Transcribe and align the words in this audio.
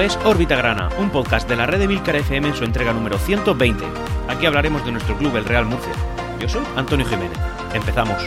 Es 0.00 0.18
Órbita 0.24 0.56
Grana, 0.56 0.88
un 0.98 1.10
podcast 1.10 1.48
de 1.48 1.54
la 1.54 1.66
red 1.66 1.78
de 1.78 1.86
Milcar 1.86 2.16
FM 2.16 2.48
en 2.48 2.54
su 2.54 2.64
entrega 2.64 2.92
número 2.92 3.18
120. 3.18 3.84
Aquí 4.28 4.46
hablaremos 4.46 4.84
de 4.84 4.92
nuestro 4.92 5.16
club, 5.16 5.36
el 5.36 5.44
Real 5.44 5.66
Murcia. 5.66 5.92
Yo 6.40 6.48
soy 6.48 6.62
Antonio 6.76 7.06
Jiménez. 7.06 7.38
Empezamos. 7.72 8.26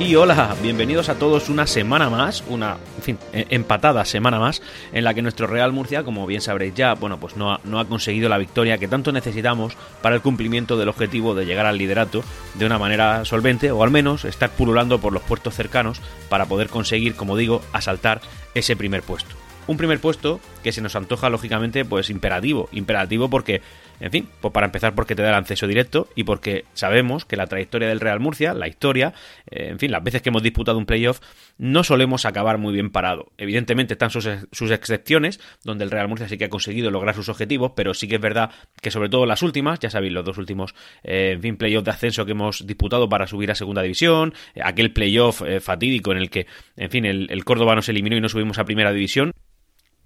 Y 0.00 0.16
hola, 0.16 0.56
bienvenidos 0.62 1.10
a 1.10 1.16
todos 1.16 1.50
una 1.50 1.66
semana 1.66 2.08
más, 2.08 2.42
una, 2.48 2.78
en 2.96 3.02
fin, 3.02 3.18
eh, 3.34 3.44
empatada 3.50 4.06
semana 4.06 4.38
más, 4.38 4.62
en 4.94 5.04
la 5.04 5.12
que 5.12 5.20
nuestro 5.20 5.46
Real 5.46 5.74
Murcia, 5.74 6.04
como 6.04 6.26
bien 6.26 6.40
sabréis 6.40 6.72
ya, 6.72 6.94
bueno, 6.94 7.20
pues 7.20 7.36
no 7.36 7.52
ha, 7.52 7.60
no 7.64 7.78
ha 7.78 7.84
conseguido 7.84 8.30
la 8.30 8.38
victoria 8.38 8.78
que 8.78 8.88
tanto 8.88 9.12
necesitamos 9.12 9.76
para 10.00 10.14
el 10.14 10.22
cumplimiento 10.22 10.78
del 10.78 10.88
objetivo 10.88 11.34
de 11.34 11.44
llegar 11.44 11.66
al 11.66 11.76
liderato 11.76 12.24
de 12.54 12.64
una 12.64 12.78
manera 12.78 13.26
solvente, 13.26 13.72
o 13.72 13.82
al 13.82 13.90
menos 13.90 14.24
estar 14.24 14.48
pululando 14.48 15.02
por 15.02 15.12
los 15.12 15.22
puertos 15.22 15.54
cercanos 15.54 16.00
para 16.30 16.46
poder 16.46 16.70
conseguir, 16.70 17.14
como 17.14 17.36
digo, 17.36 17.60
asaltar 17.74 18.22
ese 18.54 18.76
primer 18.76 19.02
puesto. 19.02 19.36
Un 19.66 19.76
primer 19.76 20.00
puesto 20.00 20.40
que 20.62 20.72
se 20.72 20.80
nos 20.80 20.96
antoja 20.96 21.28
lógicamente 21.28 21.84
pues 21.84 22.08
imperativo, 22.08 22.70
imperativo 22.72 23.28
porque 23.28 23.60
en 24.00 24.10
fin, 24.10 24.28
pues 24.40 24.52
para 24.52 24.66
empezar 24.66 24.94
porque 24.94 25.14
te 25.14 25.22
da 25.22 25.28
el 25.28 25.34
acceso 25.34 25.66
directo 25.66 26.08
y 26.14 26.24
porque 26.24 26.64
sabemos 26.72 27.26
que 27.26 27.36
la 27.36 27.46
trayectoria 27.46 27.88
del 27.88 28.00
Real 28.00 28.18
Murcia, 28.18 28.54
la 28.54 28.66
historia, 28.66 29.12
eh, 29.50 29.68
en 29.68 29.78
fin, 29.78 29.90
las 29.90 30.02
veces 30.02 30.22
que 30.22 30.30
hemos 30.30 30.42
disputado 30.42 30.78
un 30.78 30.86
playoff, 30.86 31.20
no 31.58 31.84
solemos 31.84 32.24
acabar 32.24 32.56
muy 32.56 32.72
bien 32.72 32.90
parado. 32.90 33.32
Evidentemente 33.36 33.94
están 33.94 34.10
sus, 34.10 34.26
excepciones, 34.70 35.38
donde 35.64 35.84
el 35.84 35.90
Real 35.90 36.08
Murcia 36.08 36.28
sí 36.28 36.38
que 36.38 36.46
ha 36.46 36.48
conseguido 36.48 36.90
lograr 36.90 37.14
sus 37.14 37.28
objetivos, 37.28 37.72
pero 37.76 37.92
sí 37.92 38.08
que 38.08 38.14
es 38.14 38.20
verdad 38.20 38.50
que 38.80 38.90
sobre 38.90 39.10
todo 39.10 39.26
las 39.26 39.42
últimas, 39.42 39.78
ya 39.78 39.90
sabéis, 39.90 40.14
los 40.14 40.24
dos 40.24 40.38
últimos, 40.38 40.74
eh, 41.02 41.32
en 41.34 41.42
fin, 41.42 41.56
playoff 41.56 41.84
de 41.84 41.90
ascenso 41.90 42.24
que 42.24 42.32
hemos 42.32 42.66
disputado 42.66 43.08
para 43.08 43.26
subir 43.26 43.50
a 43.50 43.54
segunda 43.54 43.82
división, 43.82 44.32
eh, 44.54 44.60
aquel 44.64 44.92
playoff 44.92 45.42
fatídico 45.60 46.12
en 46.12 46.18
el 46.18 46.30
que, 46.30 46.46
en 46.76 46.90
fin, 46.90 47.04
el, 47.04 47.26
el 47.30 47.44
Córdoba 47.44 47.74
nos 47.74 47.88
eliminó 47.90 48.16
y 48.16 48.20
no 48.20 48.28
subimos 48.28 48.58
a 48.58 48.64
primera 48.64 48.92
división 48.92 49.32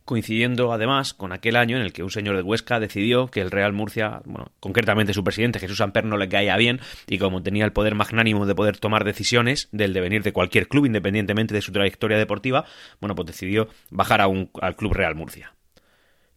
coincidiendo 0.05 0.73
además 0.73 1.15
con 1.15 1.33
aquel 1.33 1.57
año 1.57 1.77
en 1.77 1.83
el 1.83 1.93
que 1.93 2.03
un 2.03 2.11
señor 2.11 2.37
de 2.37 2.43
Huesca 2.43 2.81
decidió 2.81 3.29
que 3.29 3.41
el 3.41 3.51
Real 3.51 3.73
Murcia, 3.73 4.21
bueno, 4.25 4.53
concretamente 4.61 5.15
su 5.15 5.25
presidente 5.25 5.59
Jesús 5.59 5.81
Amper 5.81 6.05
no 6.05 6.17
le 6.17 6.29
caía 6.29 6.57
bien 6.57 6.81
y 7.07 7.19
como 7.19 7.43
tenía 7.43 7.65
el 7.65 7.73
poder 7.73 7.95
magnánimo 7.95 8.47
de 8.47 8.55
poder 8.55 8.79
tomar 8.79 9.05
decisiones 9.05 9.69
del 9.73 9.93
devenir 9.93 10.23
de 10.23 10.33
cualquier 10.33 10.69
club 10.69 10.87
independientemente 10.87 11.55
de 11.55 11.63
su 11.63 11.73
trayectoria 11.73 12.19
deportiva, 12.19 12.65
bueno, 13.01 13.15
pues 13.15 13.27
decidió 13.27 13.69
bajar 13.91 14.21
a 14.21 14.29
un, 14.29 14.51
al 14.61 14.77
Club 14.77 14.93
Real 14.93 15.15
Murcia. 15.15 15.54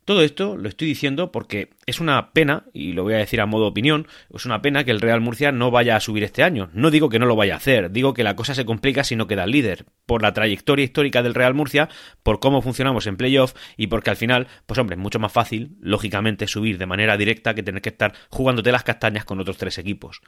Todo 0.07 0.21
esto 0.21 0.55
lo 0.55 0.69
estoy 0.69 0.87
diciendo 0.87 1.33
porque 1.33 1.71
es 1.85 1.99
una 1.99 2.31
pena, 2.31 2.63
y 2.71 2.93
lo 2.93 3.03
voy 3.03 3.15
a 3.15 3.17
decir 3.17 3.41
a 3.41 3.45
modo 3.45 3.67
opinión, 3.67 4.07
es 4.33 4.45
una 4.45 4.61
pena 4.61 4.85
que 4.85 4.91
el 4.91 5.01
Real 5.01 5.19
Murcia 5.19 5.51
no 5.51 5.69
vaya 5.69 5.97
a 5.97 5.99
subir 5.99 6.23
este 6.23 6.43
año. 6.43 6.69
No 6.71 6.91
digo 6.91 7.09
que 7.09 7.19
no 7.19 7.25
lo 7.25 7.35
vaya 7.35 7.55
a 7.55 7.57
hacer, 7.57 7.91
digo 7.91 8.13
que 8.13 8.23
la 8.23 8.33
cosa 8.33 8.55
se 8.55 8.63
complica 8.63 9.03
si 9.03 9.17
no 9.17 9.27
queda 9.27 9.45
líder, 9.45 9.83
por 10.05 10.21
la 10.21 10.31
trayectoria 10.31 10.85
histórica 10.85 11.23
del 11.23 11.33
Real 11.33 11.53
Murcia, 11.53 11.89
por 12.23 12.39
cómo 12.39 12.61
funcionamos 12.61 13.05
en 13.05 13.17
playoff 13.17 13.53
y 13.75 13.87
porque 13.87 14.09
al 14.09 14.15
final, 14.15 14.47
pues 14.65 14.79
hombre, 14.79 14.95
es 14.95 15.01
mucho 15.01 15.19
más 15.19 15.33
fácil, 15.33 15.75
lógicamente, 15.81 16.47
subir 16.47 16.77
de 16.77 16.85
manera 16.85 17.17
directa 17.17 17.53
que 17.53 17.61
tener 17.61 17.81
que 17.81 17.89
estar 17.89 18.13
jugándote 18.29 18.71
las 18.71 18.85
castañas 18.85 19.25
con 19.25 19.41
otros 19.41 19.57
tres 19.57 19.77
equipos. 19.77 20.21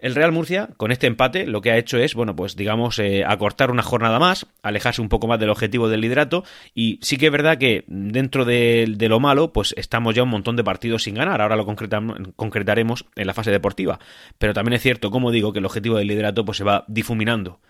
El 0.00 0.14
Real 0.14 0.32
Murcia, 0.32 0.70
con 0.78 0.92
este 0.92 1.06
empate, 1.06 1.46
lo 1.46 1.60
que 1.60 1.70
ha 1.70 1.76
hecho 1.76 1.98
es, 1.98 2.14
bueno, 2.14 2.34
pues 2.34 2.56
digamos, 2.56 2.98
eh, 2.98 3.22
acortar 3.26 3.70
una 3.70 3.82
jornada 3.82 4.18
más, 4.18 4.46
alejarse 4.62 5.02
un 5.02 5.10
poco 5.10 5.26
más 5.26 5.38
del 5.38 5.50
objetivo 5.50 5.88
del 5.88 6.00
liderato, 6.00 6.42
y 6.74 6.98
sí 7.02 7.18
que 7.18 7.26
es 7.26 7.32
verdad 7.32 7.58
que 7.58 7.84
dentro 7.86 8.46
de, 8.46 8.96
lo 8.98 9.20
malo, 9.20 9.52
pues 9.52 9.74
estamos 9.76 10.14
ya 10.14 10.22
un 10.22 10.30
montón 10.30 10.56
de 10.56 10.64
partidos 10.64 11.02
sin 11.02 11.16
ganar, 11.16 11.42
ahora 11.42 11.56
lo 11.56 11.66
concretaremos 11.66 13.04
en 13.14 13.26
la 13.26 13.34
fase 13.34 13.50
deportiva, 13.50 13.98
pero 14.38 14.54
también 14.54 14.74
es 14.74 14.82
cierto, 14.82 15.10
como 15.10 15.30
digo, 15.30 15.52
que 15.52 15.58
el 15.58 15.66
objetivo 15.66 15.98
del 15.98 16.06
liderato 16.06 16.44
pues 16.44 16.56
se 16.58 16.64
va 16.64 16.84
difuminando. 16.88 17.60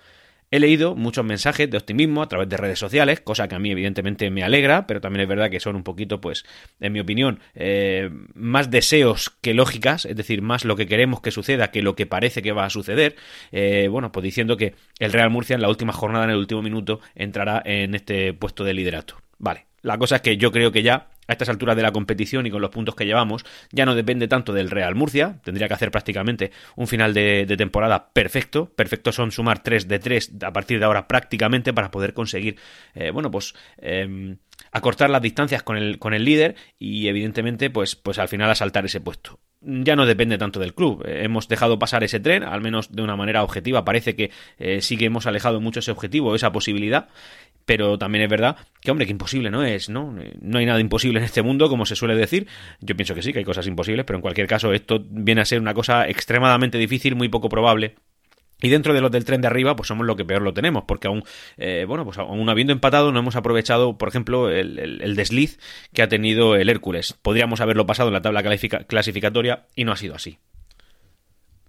He 0.53 0.59
leído 0.59 0.97
muchos 0.97 1.25
mensajes 1.25 1.71
de 1.71 1.79
optimismo 1.79 2.23
a 2.23 2.29
través 2.29 2.49
de 2.49 2.57
redes 2.57 2.81
sociales, 2.81 3.21
cosa 3.21 3.47
que 3.47 3.55
a 3.55 3.61
mí 3.61 3.71
evidentemente 3.71 4.31
me 4.31 4.43
alegra, 4.43 4.85
pero 4.85 5.01
también 5.01 5.23
es 5.23 5.29
verdad 5.29 5.49
que 5.49 5.61
son 5.61 5.77
un 5.77 5.85
poquito, 5.85 6.21
pues, 6.21 6.45
en 6.81 6.93
mi 6.93 6.99
opinión, 6.99 7.39
eh, 7.55 8.11
más 8.35 8.69
deseos 8.69 9.31
que 9.43 9.55
lógicas, 9.55 10.07
es 10.07 10.17
decir, 10.17 10.43
más 10.43 10.65
lo 10.65 10.75
que 10.75 10.89
queremos 10.89 11.21
que 11.21 11.31
suceda 11.31 11.71
que 11.71 11.83
lo 11.83 11.95
que 11.95 12.07
parece 12.07 12.43
que 12.43 12.51
va 12.51 12.65
a 12.65 12.71
suceder. 12.71 13.15
Eh, 13.53 13.87
bueno, 13.89 14.11
pues 14.11 14.25
diciendo 14.25 14.57
que 14.57 14.75
el 14.99 15.13
Real 15.13 15.31
Murcia 15.31 15.55
en 15.55 15.63
la 15.63 15.69
última 15.69 15.93
jornada, 15.93 16.25
en 16.25 16.31
el 16.31 16.39
último 16.39 16.63
minuto, 16.63 17.01
entrará 17.15 17.63
en 17.65 17.95
este 17.95 18.33
puesto 18.33 18.65
de 18.65 18.75
liderato. 18.75 19.23
Vale, 19.39 19.67
la 19.83 19.99
cosa 19.99 20.17
es 20.17 20.23
que 20.23 20.37
yo 20.37 20.51
creo 20.51 20.73
que 20.73 20.83
ya 20.83 21.11
a 21.31 21.33
estas 21.33 21.49
alturas 21.49 21.77
de 21.77 21.83
la 21.83 21.93
competición 21.93 22.47
y 22.47 22.51
con 22.51 22.61
los 22.61 22.71
puntos 22.71 22.97
que 22.97 23.07
llevamos, 23.07 23.45
ya 23.71 23.87
no 23.87 23.95
depende 23.95 24.27
tanto 24.27 24.53
del 24.53 24.69
Real 24.69 24.97
Murcia, 24.97 25.41
tendría 25.45 25.69
que 25.69 25.75
hacer 25.75 25.91
prácticamente 25.91 26.51
un 26.75 26.89
final 26.89 27.15
de, 27.15 27.47
temporada 27.57 28.11
perfecto, 28.13 28.67
perfecto 28.75 29.13
son 29.13 29.31
sumar 29.31 29.63
3 29.63 29.87
de 29.87 29.99
3 30.01 30.33
a 30.43 30.53
partir 30.53 30.81
de 30.81 30.85
ahora 30.85 31.07
prácticamente 31.07 31.73
para 31.73 31.91
poder 31.91 32.13
conseguir, 32.13 32.57
eh, 32.95 33.11
bueno, 33.11 33.31
pues... 33.31 33.55
Em, 33.79 34.37
acortar 34.73 35.09
las 35.09 35.23
distancias 35.23 35.63
con 35.63 35.79
el, 35.79 35.99
con 35.99 36.13
el 36.13 36.23
líder 36.23 36.55
y 36.79 37.09
evidentemente 37.09 37.71
pues, 37.71 37.97
pues 37.97 38.19
al 38.19 38.29
final 38.29 38.51
asaltar 38.51 38.85
ese 38.85 39.01
puesto 39.01 39.41
ya 39.63 39.95
no 39.95 40.07
depende 40.07 40.39
tanto 40.39 40.59
del 40.59 40.75
club. 40.75 41.05
Eh, 41.07 41.25
hemos 41.25 41.49
dejado 41.49 41.79
pasar 41.79 42.03
ese 42.03 42.21
tren, 42.21 42.43
al 42.43 42.61
menos 42.61 42.93
de 42.93 43.03
una 43.03 43.17
manera 43.17 43.43
objetiva. 43.43 43.85
Parece 43.85 44.17
que 44.17 44.31
eh, 44.59 44.81
sí 44.81 44.97
que 44.97 45.05
hemos 45.07 45.27
alejado 45.27 45.61
mucho 45.61 45.81
ese 45.81 45.91
objetivo, 45.91 46.35
esa 46.35 46.53
posibilidad 46.53 47.09
pero 47.71 47.99
también 47.99 48.25
es 48.25 48.29
verdad 48.29 48.57
que, 48.81 48.91
hombre, 48.91 49.07
que 49.07 49.13
imposible 49.13 49.49
no 49.49 49.63
es, 49.63 49.89
¿no? 49.89 50.13
No 50.41 50.59
hay 50.59 50.67
nada 50.67 50.81
imposible 50.81 51.21
en 51.21 51.25
este 51.25 51.41
mundo, 51.41 51.69
como 51.69 51.87
se 51.87 51.95
suele 51.95 52.17
decir. 52.17 52.49
Yo 52.81 52.97
pienso 52.97 53.15
que 53.15 53.23
sí, 53.23 53.33
que 53.33 53.39
hay 53.39 53.45
cosas 53.45 53.65
imposibles, 53.69 54.05
pero 54.05 54.17
en 54.17 54.23
cualquier 54.23 54.49
caso 54.49 54.73
esto 54.73 55.01
viene 55.09 55.41
a 55.41 55.45
ser 55.45 55.61
una 55.61 55.73
cosa 55.73 56.09
extremadamente 56.09 56.79
difícil, 56.79 57.15
muy 57.15 57.29
poco 57.29 57.49
probable. 57.49 57.95
Y 58.61 58.71
dentro 58.71 58.93
de 58.93 59.01
los 59.01 59.13
del 59.13 59.25
tren 59.25 59.41
de 59.41 59.47
arriba, 59.47 59.77
pues 59.77 59.87
somos 59.87 60.05
lo 60.05 60.17
que 60.17 60.25
peor 60.25 60.43
lo 60.43 60.53
tenemos, 60.53 60.83
porque 60.83 61.07
aún, 61.07 61.23
eh, 61.59 61.85
bueno, 61.87 62.05
pues 62.05 62.19
aún 62.19 62.49
habiendo 62.49 62.73
empatado, 62.73 63.13
no 63.13 63.21
hemos 63.21 63.37
aprovechado, 63.37 63.97
por 63.97 64.09
ejemplo, 64.09 64.51
el, 64.51 65.15
desliz 65.15 65.61
que 65.95 66.03
ha 66.03 66.09
tenido 66.09 66.57
el 66.57 66.71
Hércules. 66.71 67.17
Podríamos 67.23 67.61
haberlo 67.61 67.87
pasado 67.87 68.09
en 68.09 68.15
la 68.15 68.23
tabla 68.23 68.43
clasificatoria 68.89 69.67
y 69.77 69.85
no 69.85 69.93
ha 69.93 69.97
sido 69.97 70.17
así. 70.17 70.39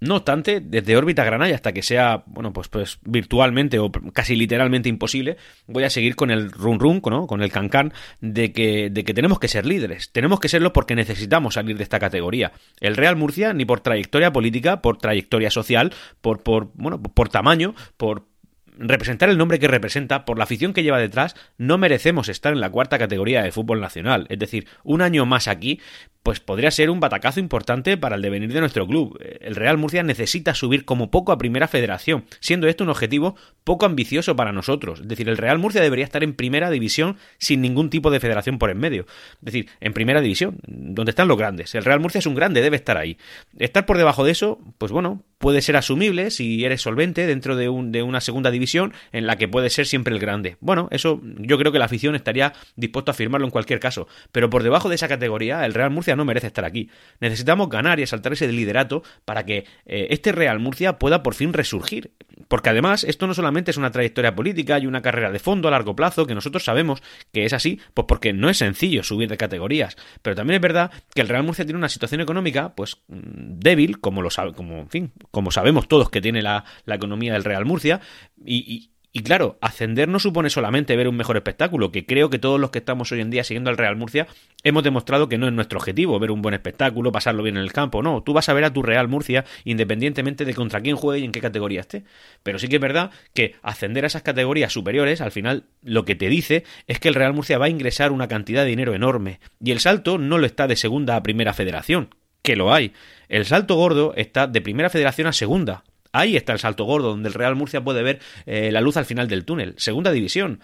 No 0.01 0.15
obstante, 0.15 0.61
desde 0.61 0.97
órbita 0.97 1.23
Granada 1.23 1.53
hasta 1.53 1.73
que 1.73 1.83
sea, 1.83 2.23
bueno, 2.25 2.51
pues, 2.51 2.67
pues 2.69 2.97
virtualmente 3.03 3.77
o 3.77 3.91
casi 4.13 4.35
literalmente 4.35 4.89
imposible, 4.89 5.37
voy 5.67 5.83
a 5.83 5.91
seguir 5.91 6.15
con 6.15 6.31
el 6.31 6.51
run 6.51 6.79
run, 6.79 7.01
¿no? 7.05 7.27
con 7.27 7.43
el 7.43 7.51
cancan 7.51 7.93
de 8.19 8.51
que, 8.51 8.89
de 8.89 9.03
que 9.03 9.13
tenemos 9.13 9.37
que 9.37 9.47
ser 9.47 9.67
líderes. 9.67 10.11
Tenemos 10.11 10.39
que 10.39 10.49
serlo 10.49 10.73
porque 10.73 10.95
necesitamos 10.95 11.53
salir 11.53 11.77
de 11.77 11.83
esta 11.83 11.99
categoría. 11.99 12.51
El 12.79 12.97
Real 12.97 13.15
Murcia, 13.15 13.53
ni 13.53 13.63
por 13.63 13.81
trayectoria 13.81 14.33
política, 14.33 14.81
por 14.81 14.97
trayectoria 14.97 15.51
social, 15.51 15.93
por, 16.19 16.41
por, 16.41 16.71
bueno, 16.73 16.99
por 16.99 17.29
tamaño, 17.29 17.75
por, 17.95 18.25
representar 18.77 19.29
el 19.29 19.37
nombre 19.37 19.59
que 19.59 19.67
representa, 19.67 20.25
por 20.25 20.37
la 20.37 20.45
afición 20.45 20.73
que 20.73 20.83
lleva 20.83 20.99
detrás, 20.99 21.35
no 21.57 21.77
merecemos 21.77 22.29
estar 22.29 22.53
en 22.53 22.59
la 22.59 22.69
cuarta 22.69 22.97
categoría 22.97 23.43
de 23.43 23.51
fútbol 23.51 23.79
nacional. 23.79 24.25
Es 24.29 24.39
decir, 24.39 24.67
un 24.83 25.01
año 25.01 25.25
más 25.25 25.47
aquí 25.47 25.79
pues 26.23 26.39
podría 26.39 26.71
ser 26.71 26.89
un 26.89 26.99
batacazo 26.99 27.39
importante 27.39 27.97
para 27.97 28.15
el 28.15 28.21
devenir 28.21 28.53
de 28.53 28.59
nuestro 28.59 28.85
club. 28.85 29.19
El 29.41 29.55
Real 29.55 29.77
Murcia 29.77 30.03
necesita 30.03 30.53
subir 30.53 30.85
como 30.85 31.09
poco 31.09 31.31
a 31.31 31.37
primera 31.37 31.67
federación, 31.67 32.25
siendo 32.39 32.67
esto 32.67 32.83
un 32.83 32.91
objetivo 32.91 33.35
poco 33.63 33.85
ambicioso 33.85 34.35
para 34.35 34.51
nosotros. 34.51 35.01
Es 35.01 35.07
decir, 35.07 35.29
el 35.29 35.37
Real 35.37 35.59
Murcia 35.59 35.81
debería 35.81 36.05
estar 36.05 36.23
en 36.23 36.33
primera 36.33 36.69
división 36.69 37.17
sin 37.37 37.61
ningún 37.61 37.89
tipo 37.89 38.11
de 38.11 38.19
federación 38.19 38.59
por 38.59 38.69
en 38.69 38.77
medio. 38.79 39.05
Es 39.39 39.45
decir, 39.45 39.69
en 39.79 39.93
primera 39.93 40.21
división, 40.21 40.59
donde 40.67 41.11
están 41.11 41.27
los 41.27 41.37
grandes. 41.37 41.73
El 41.75 41.85
Real 41.85 41.99
Murcia 41.99 42.19
es 42.19 42.25
un 42.25 42.35
grande, 42.35 42.61
debe 42.61 42.75
estar 42.75 42.97
ahí. 42.97 43.17
Estar 43.57 43.85
por 43.85 43.97
debajo 43.97 44.23
de 44.23 44.31
eso, 44.31 44.59
pues 44.77 44.91
bueno, 44.91 45.23
puede 45.37 45.61
ser 45.61 45.75
asumible 45.75 46.31
si 46.31 46.63
eres 46.63 46.81
solvente 46.81 47.25
dentro 47.25 47.55
de, 47.55 47.67
un, 47.67 47.91
de 47.91 48.03
una 48.03 48.21
segunda 48.21 48.51
división 48.51 48.93
en 49.11 49.25
la 49.25 49.37
que 49.37 49.47
puede 49.47 49.69
ser 49.69 49.87
siempre 49.87 50.13
el 50.13 50.19
grande. 50.19 50.57
Bueno, 50.59 50.87
eso 50.91 51.19
yo 51.37 51.57
creo 51.57 51.71
que 51.71 51.79
la 51.79 51.85
afición 51.85 52.15
estaría 52.15 52.53
dispuesto 52.75 53.11
a 53.11 53.15
firmarlo 53.15 53.47
en 53.47 53.51
cualquier 53.51 53.79
caso. 53.79 54.07
Pero 54.31 54.49
por 54.49 54.63
debajo 54.63 54.87
de 54.87 54.95
esa 54.95 55.07
categoría, 55.07 55.65
el 55.65 55.73
Real 55.73 55.89
Murcia 55.89 56.10
no 56.15 56.25
merece 56.25 56.47
estar 56.47 56.65
aquí. 56.65 56.89
Necesitamos 57.19 57.69
ganar 57.69 57.99
y 57.99 58.03
asaltar 58.03 58.33
ese 58.33 58.51
liderato 58.51 59.03
para 59.25 59.45
que 59.45 59.65
eh, 59.85 60.07
este 60.09 60.31
Real 60.31 60.59
Murcia 60.59 60.99
pueda 60.99 61.23
por 61.23 61.33
fin 61.33 61.53
resurgir. 61.53 62.11
Porque 62.47 62.69
además, 62.69 63.03
esto 63.03 63.27
no 63.27 63.33
solamente 63.33 63.71
es 63.71 63.77
una 63.77 63.91
trayectoria 63.91 64.35
política 64.35 64.77
y 64.79 64.87
una 64.87 65.01
carrera 65.01 65.31
de 65.31 65.39
fondo 65.39 65.67
a 65.67 65.71
largo 65.71 65.95
plazo, 65.95 66.25
que 66.25 66.35
nosotros 66.35 66.63
sabemos 66.63 67.01
que 67.31 67.45
es 67.45 67.53
así, 67.53 67.79
pues 67.93 68.05
porque 68.07 68.33
no 68.33 68.49
es 68.49 68.57
sencillo 68.57 69.03
subir 69.03 69.29
de 69.29 69.37
categorías. 69.37 69.95
Pero 70.21 70.35
también 70.35 70.55
es 70.55 70.61
verdad 70.61 70.91
que 71.13 71.21
el 71.21 71.29
Real 71.29 71.43
Murcia 71.43 71.65
tiene 71.65 71.77
una 71.77 71.89
situación 71.89 72.21
económica, 72.21 72.73
pues, 72.75 72.97
mm, 73.07 73.59
débil, 73.59 73.99
como 73.99 74.21
lo 74.21 74.29
sabe, 74.29 74.53
como, 74.53 74.79
en 74.79 74.89
fin, 74.89 75.11
como 75.31 75.51
sabemos 75.51 75.87
todos 75.87 76.09
que 76.09 76.21
tiene 76.21 76.41
la, 76.41 76.65
economía 76.87 77.33
del 77.33 77.45
Real 77.45 77.65
Murcia, 77.65 78.01
y 78.45 78.91
claro, 79.23 79.57
ascender 79.59 80.07
no 80.07 80.19
supone 80.19 80.49
solamente 80.49 80.95
ver 80.95 81.09
un 81.09 81.17
mejor 81.17 81.35
espectáculo, 81.35 81.91
que 81.91 82.05
creo 82.05 82.29
que 82.29 82.39
todos 82.39 82.61
los 82.61 82.71
que 82.71 82.79
estamos 82.79 83.11
hoy 83.11 83.19
en 83.19 83.29
día 83.29 83.43
siguiendo 83.43 83.69
al 83.69 83.77
Real 83.77 83.97
Murcia 83.97 84.25
hemos 84.63 84.83
demostrado 84.83 85.27
que 85.27 85.37
no 85.37 85.47
es 85.47 85.53
nuestro 85.53 85.79
objetivo 85.79 86.17
ver 86.17 86.31
un 86.31 86.41
buen 86.41 86.53
espectáculo, 86.53 87.11
pasarlo 87.11 87.43
bien 87.43 87.57
en 87.57 87.63
el 87.63 87.73
campo, 87.73 88.01
no, 88.01 88.23
tú 88.23 88.31
vas 88.31 88.47
a 88.47 88.53
ver 88.53 88.63
a 88.63 88.71
tu 88.71 88.83
Real 88.83 89.09
Murcia 89.09 89.43
independientemente 89.65 90.45
de 90.45 90.53
contra 90.53 90.79
quién 90.79 90.95
juegue 90.95 91.19
y 91.19 91.25
en 91.25 91.33
qué 91.33 91.41
categoría 91.41 91.81
esté. 91.81 92.05
Pero 92.41 92.57
sí 92.57 92.69
que 92.69 92.75
es 92.77 92.81
verdad 92.81 93.11
que 93.33 93.55
ascender 93.61 94.05
a 94.05 94.07
esas 94.07 94.21
categorías 94.21 94.71
superiores, 94.71 95.19
al 95.19 95.31
final 95.31 95.65
lo 95.81 96.05
que 96.05 96.15
te 96.15 96.29
dice 96.29 96.63
es 96.87 96.99
que 96.99 97.09
el 97.09 97.15
Real 97.15 97.33
Murcia 97.33 97.57
va 97.57 97.65
a 97.65 97.69
ingresar 97.69 98.13
una 98.13 98.29
cantidad 98.29 98.63
de 98.63 98.69
dinero 98.69 98.93
enorme, 98.93 99.41
y 99.59 99.71
el 99.71 99.81
salto 99.81 100.19
no 100.19 100.37
lo 100.37 100.45
está 100.45 100.67
de 100.67 100.77
segunda 100.77 101.17
a 101.17 101.23
primera 101.23 101.53
federación, 101.53 102.15
que 102.41 102.55
lo 102.55 102.73
hay. 102.73 102.93
El 103.27 103.45
salto 103.45 103.75
gordo 103.75 104.13
está 104.15 104.47
de 104.47 104.61
primera 104.61 104.89
federación 104.89 105.27
a 105.27 105.33
segunda. 105.33 105.83
Ahí 106.11 106.35
está 106.35 106.53
el 106.53 106.59
salto 106.59 106.83
gordo, 106.85 107.09
donde 107.09 107.29
el 107.29 107.33
Real 107.33 107.55
Murcia 107.55 107.83
puede 107.83 108.03
ver 108.03 108.19
eh, 108.45 108.71
la 108.71 108.81
luz 108.81 108.97
al 108.97 109.05
final 109.05 109.27
del 109.27 109.45
túnel. 109.45 109.75
Segunda 109.77 110.11
división. 110.11 110.59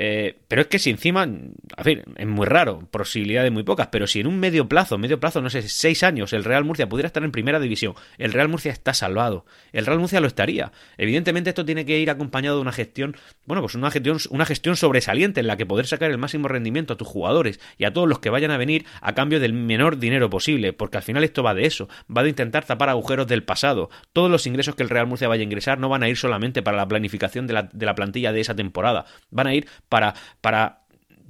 Eh, 0.00 0.38
pero 0.46 0.62
es 0.62 0.68
que 0.68 0.78
si 0.78 0.90
encima, 0.90 1.28
a 1.76 1.82
ver, 1.82 2.04
es 2.14 2.26
muy 2.28 2.46
raro, 2.46 2.86
posibilidades 2.88 3.50
muy 3.50 3.64
pocas, 3.64 3.88
pero 3.88 4.06
si 4.06 4.20
en 4.20 4.28
un 4.28 4.38
medio 4.38 4.68
plazo, 4.68 4.96
medio 4.96 5.18
plazo, 5.18 5.42
no 5.42 5.50
sé, 5.50 5.62
seis 5.62 6.04
años, 6.04 6.32
el 6.32 6.44
Real 6.44 6.64
Murcia 6.64 6.88
pudiera 6.88 7.08
estar 7.08 7.24
en 7.24 7.32
primera 7.32 7.58
división, 7.58 7.94
el 8.16 8.32
Real 8.32 8.48
Murcia 8.48 8.70
está 8.70 8.94
salvado, 8.94 9.44
el 9.72 9.86
Real 9.86 9.98
Murcia 9.98 10.20
lo 10.20 10.28
estaría. 10.28 10.70
Evidentemente 10.98 11.50
esto 11.50 11.64
tiene 11.64 11.84
que 11.84 11.98
ir 11.98 12.10
acompañado 12.10 12.58
de 12.58 12.62
una 12.62 12.70
gestión, 12.70 13.16
bueno, 13.44 13.60
pues 13.60 13.74
una 13.74 13.90
gestión, 13.90 14.18
una 14.30 14.46
gestión 14.46 14.76
sobresaliente 14.76 15.40
en 15.40 15.48
la 15.48 15.56
que 15.56 15.66
poder 15.66 15.88
sacar 15.88 16.12
el 16.12 16.18
máximo 16.18 16.46
rendimiento 16.46 16.94
a 16.94 16.96
tus 16.96 17.08
jugadores 17.08 17.58
y 17.76 17.84
a 17.84 17.92
todos 17.92 18.08
los 18.08 18.20
que 18.20 18.30
vayan 18.30 18.52
a 18.52 18.56
venir 18.56 18.86
a 19.00 19.16
cambio 19.16 19.40
del 19.40 19.52
menor 19.52 19.98
dinero 19.98 20.30
posible, 20.30 20.72
porque 20.72 20.98
al 20.98 21.02
final 21.02 21.24
esto 21.24 21.42
va 21.42 21.54
de 21.54 21.66
eso, 21.66 21.88
va 22.16 22.22
de 22.22 22.28
intentar 22.28 22.64
tapar 22.64 22.88
agujeros 22.88 23.26
del 23.26 23.42
pasado. 23.42 23.90
Todos 24.12 24.30
los 24.30 24.46
ingresos 24.46 24.76
que 24.76 24.84
el 24.84 24.90
Real 24.90 25.08
Murcia 25.08 25.26
vaya 25.26 25.40
a 25.40 25.44
ingresar 25.44 25.80
no 25.80 25.88
van 25.88 26.04
a 26.04 26.08
ir 26.08 26.16
solamente 26.16 26.62
para 26.62 26.76
la 26.76 26.86
planificación 26.86 27.48
de 27.48 27.54
la, 27.54 27.62
de 27.64 27.84
la 27.84 27.96
plantilla 27.96 28.32
de 28.32 28.42
esa 28.42 28.54
temporada, 28.54 29.04
van 29.30 29.48
a 29.48 29.54
ir 29.54 29.66
para, 29.88 30.14
para 30.40 30.82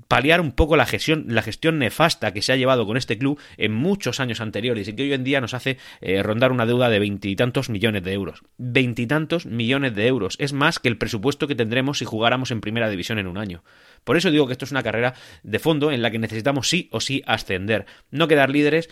paliar 0.09 0.41
un 0.41 0.53
poco 0.53 0.77
la 0.77 0.87
gestión, 0.87 1.27
la 1.29 1.43
gestión 1.43 1.79
nefasta 1.79 2.33
que 2.33 2.41
se 2.41 2.53
ha 2.53 2.57
llevado 2.57 2.87
con 2.87 2.97
este 2.97 3.19
club 3.19 3.39
en 3.59 3.73
muchos 3.75 4.21
años 4.21 4.41
anteriores 4.41 4.89
y 4.89 4.95
que 4.95 5.03
hoy 5.03 5.13
en 5.13 5.23
día 5.23 5.41
nos 5.41 5.53
hace 5.53 5.77
eh, 6.01 6.23
rondar 6.23 6.51
una 6.51 6.65
deuda 6.65 6.89
de 6.89 6.99
veintitantos 6.99 7.69
millones 7.69 8.03
de 8.03 8.15
euros. 8.15 8.43
Veintitantos 8.57 9.45
millones 9.45 9.95
de 9.95 10.07
euros. 10.07 10.37
Es 10.41 10.55
más 10.55 10.79
que 10.79 10.89
el 10.89 10.97
presupuesto 10.97 11.47
que 11.47 11.55
tendremos 11.55 11.99
si 11.99 12.07
jugáramos 12.07 12.51
en 12.51 12.63
primera 12.63 12.89
división 12.89 13.19
en 13.19 13.27
un 13.27 13.37
año. 13.37 13.63
Por 14.05 14.17
eso 14.17 14.31
digo 14.31 14.47
que 14.47 14.53
esto 14.53 14.65
es 14.65 14.71
una 14.71 14.83
carrera 14.83 15.13
de 15.43 15.59
fondo 15.59 15.93
en 15.93 16.01
la 16.01 16.11
que 16.11 16.19
necesitamos 16.19 16.69
sí 16.69 16.89
o 16.91 17.01
sí 17.01 17.23
ascender. 17.27 17.85
No 18.11 18.29
quedar 18.29 18.49
líderes 18.49 18.89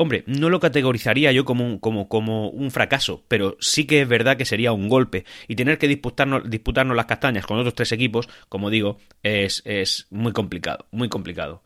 Hombre, 0.00 0.24
no 0.26 0.48
lo 0.48 0.60
categorizaría 0.60 1.30
yo 1.30 1.44
como 1.44 1.62
un, 1.62 1.78
como, 1.78 2.08
como 2.08 2.48
un 2.48 2.70
fracaso, 2.70 3.22
pero 3.28 3.58
sí 3.60 3.86
que 3.86 4.00
es 4.00 4.08
verdad 4.08 4.38
que 4.38 4.46
sería 4.46 4.72
un 4.72 4.88
golpe. 4.88 5.26
Y 5.46 5.56
tener 5.56 5.76
que 5.76 5.88
disputarnos, 5.88 6.48
disputarnos 6.48 6.96
las 6.96 7.04
castañas 7.04 7.44
con 7.44 7.58
otros 7.58 7.74
tres 7.74 7.92
equipos, 7.92 8.26
como 8.48 8.70
digo, 8.70 8.96
es, 9.22 9.60
es 9.66 10.06
muy 10.08 10.32
complicado, 10.32 10.86
muy 10.90 11.10
complicado 11.10 11.62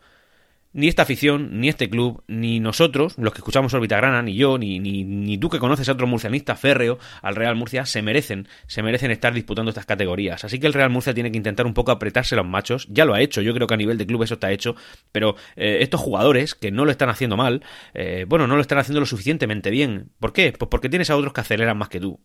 ni 0.74 0.88
esta 0.88 1.02
afición, 1.02 1.60
ni 1.60 1.68
este 1.68 1.88
club, 1.88 2.22
ni 2.26 2.60
nosotros, 2.60 3.14
los 3.16 3.32
que 3.32 3.38
escuchamos 3.38 3.72
Orbitagrana, 3.72 4.20
ni 4.22 4.34
yo, 4.34 4.58
ni, 4.58 4.80
ni, 4.80 5.04
ni, 5.04 5.38
tú 5.38 5.48
que 5.48 5.60
conoces 5.60 5.88
a 5.88 5.92
otro 5.92 6.06
murcianista 6.06 6.56
férreo 6.56 6.98
al 7.22 7.36
Real 7.36 7.54
Murcia, 7.54 7.86
se 7.86 8.02
merecen, 8.02 8.48
se 8.66 8.82
merecen 8.82 9.10
estar 9.12 9.32
disputando 9.32 9.70
estas 9.70 9.86
categorías. 9.86 10.44
Así 10.44 10.58
que 10.58 10.66
el 10.66 10.74
Real 10.74 10.90
Murcia 10.90 11.14
tiene 11.14 11.30
que 11.30 11.38
intentar 11.38 11.64
un 11.64 11.74
poco 11.74 11.92
apretarse 11.92 12.36
los 12.36 12.44
machos. 12.44 12.86
Ya 12.90 13.04
lo 13.04 13.14
ha 13.14 13.20
hecho, 13.20 13.40
yo 13.40 13.54
creo 13.54 13.66
que 13.66 13.74
a 13.74 13.78
nivel 13.78 13.96
de 13.96 14.06
club 14.06 14.24
eso 14.24 14.34
está 14.34 14.50
hecho, 14.50 14.74
pero 15.12 15.36
eh, 15.56 15.78
estos 15.80 16.00
jugadores 16.00 16.54
que 16.54 16.72
no 16.72 16.84
lo 16.84 16.90
están 16.90 17.08
haciendo 17.08 17.36
mal, 17.36 17.62
eh, 17.94 18.26
bueno, 18.28 18.46
no 18.48 18.56
lo 18.56 18.60
están 18.60 18.78
haciendo 18.78 19.00
lo 19.00 19.06
suficientemente 19.06 19.70
bien. 19.70 20.10
¿Por 20.18 20.32
qué? 20.32 20.52
Pues 20.52 20.68
porque 20.68 20.88
tienes 20.88 21.08
a 21.08 21.16
otros 21.16 21.32
que 21.32 21.40
aceleran 21.40 21.78
más 21.78 21.88
que 21.88 22.00
tú 22.00 22.20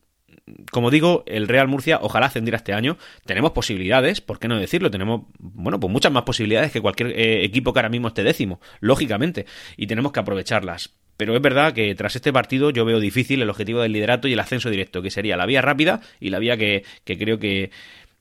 como 0.71 0.91
digo, 0.91 1.23
el 1.25 1.47
Real 1.47 1.67
Murcia 1.67 1.99
ojalá 2.01 2.27
ascendiera 2.27 2.57
este 2.57 2.73
año. 2.73 2.97
Tenemos 3.25 3.51
posibilidades, 3.51 4.21
¿por 4.21 4.39
qué 4.39 4.47
no 4.47 4.59
decirlo? 4.59 4.91
Tenemos, 4.91 5.23
bueno, 5.39 5.79
pues 5.79 5.91
muchas 5.91 6.11
más 6.11 6.23
posibilidades 6.23 6.71
que 6.71 6.81
cualquier 6.81 7.11
eh, 7.19 7.43
equipo 7.43 7.73
que 7.73 7.79
ahora 7.79 7.89
mismo 7.89 8.07
esté 8.09 8.23
décimo, 8.23 8.59
lógicamente, 8.79 9.45
y 9.77 9.87
tenemos 9.87 10.11
que 10.11 10.19
aprovecharlas. 10.19 10.95
Pero 11.17 11.35
es 11.35 11.41
verdad 11.41 11.73
que 11.73 11.93
tras 11.95 12.15
este 12.15 12.31
partido 12.31 12.69
yo 12.69 12.85
veo 12.85 12.99
difícil 12.99 13.41
el 13.41 13.49
objetivo 13.49 13.81
del 13.81 13.91
liderato 13.91 14.27
y 14.27 14.33
el 14.33 14.39
ascenso 14.39 14.69
directo, 14.69 15.01
que 15.01 15.11
sería 15.11 15.35
la 15.35 15.45
vía 15.45 15.61
rápida 15.61 15.99
y 16.19 16.29
la 16.29 16.39
vía 16.39 16.55
que, 16.55 16.85
que 17.03 17.17
creo 17.17 17.39
que, 17.39 17.71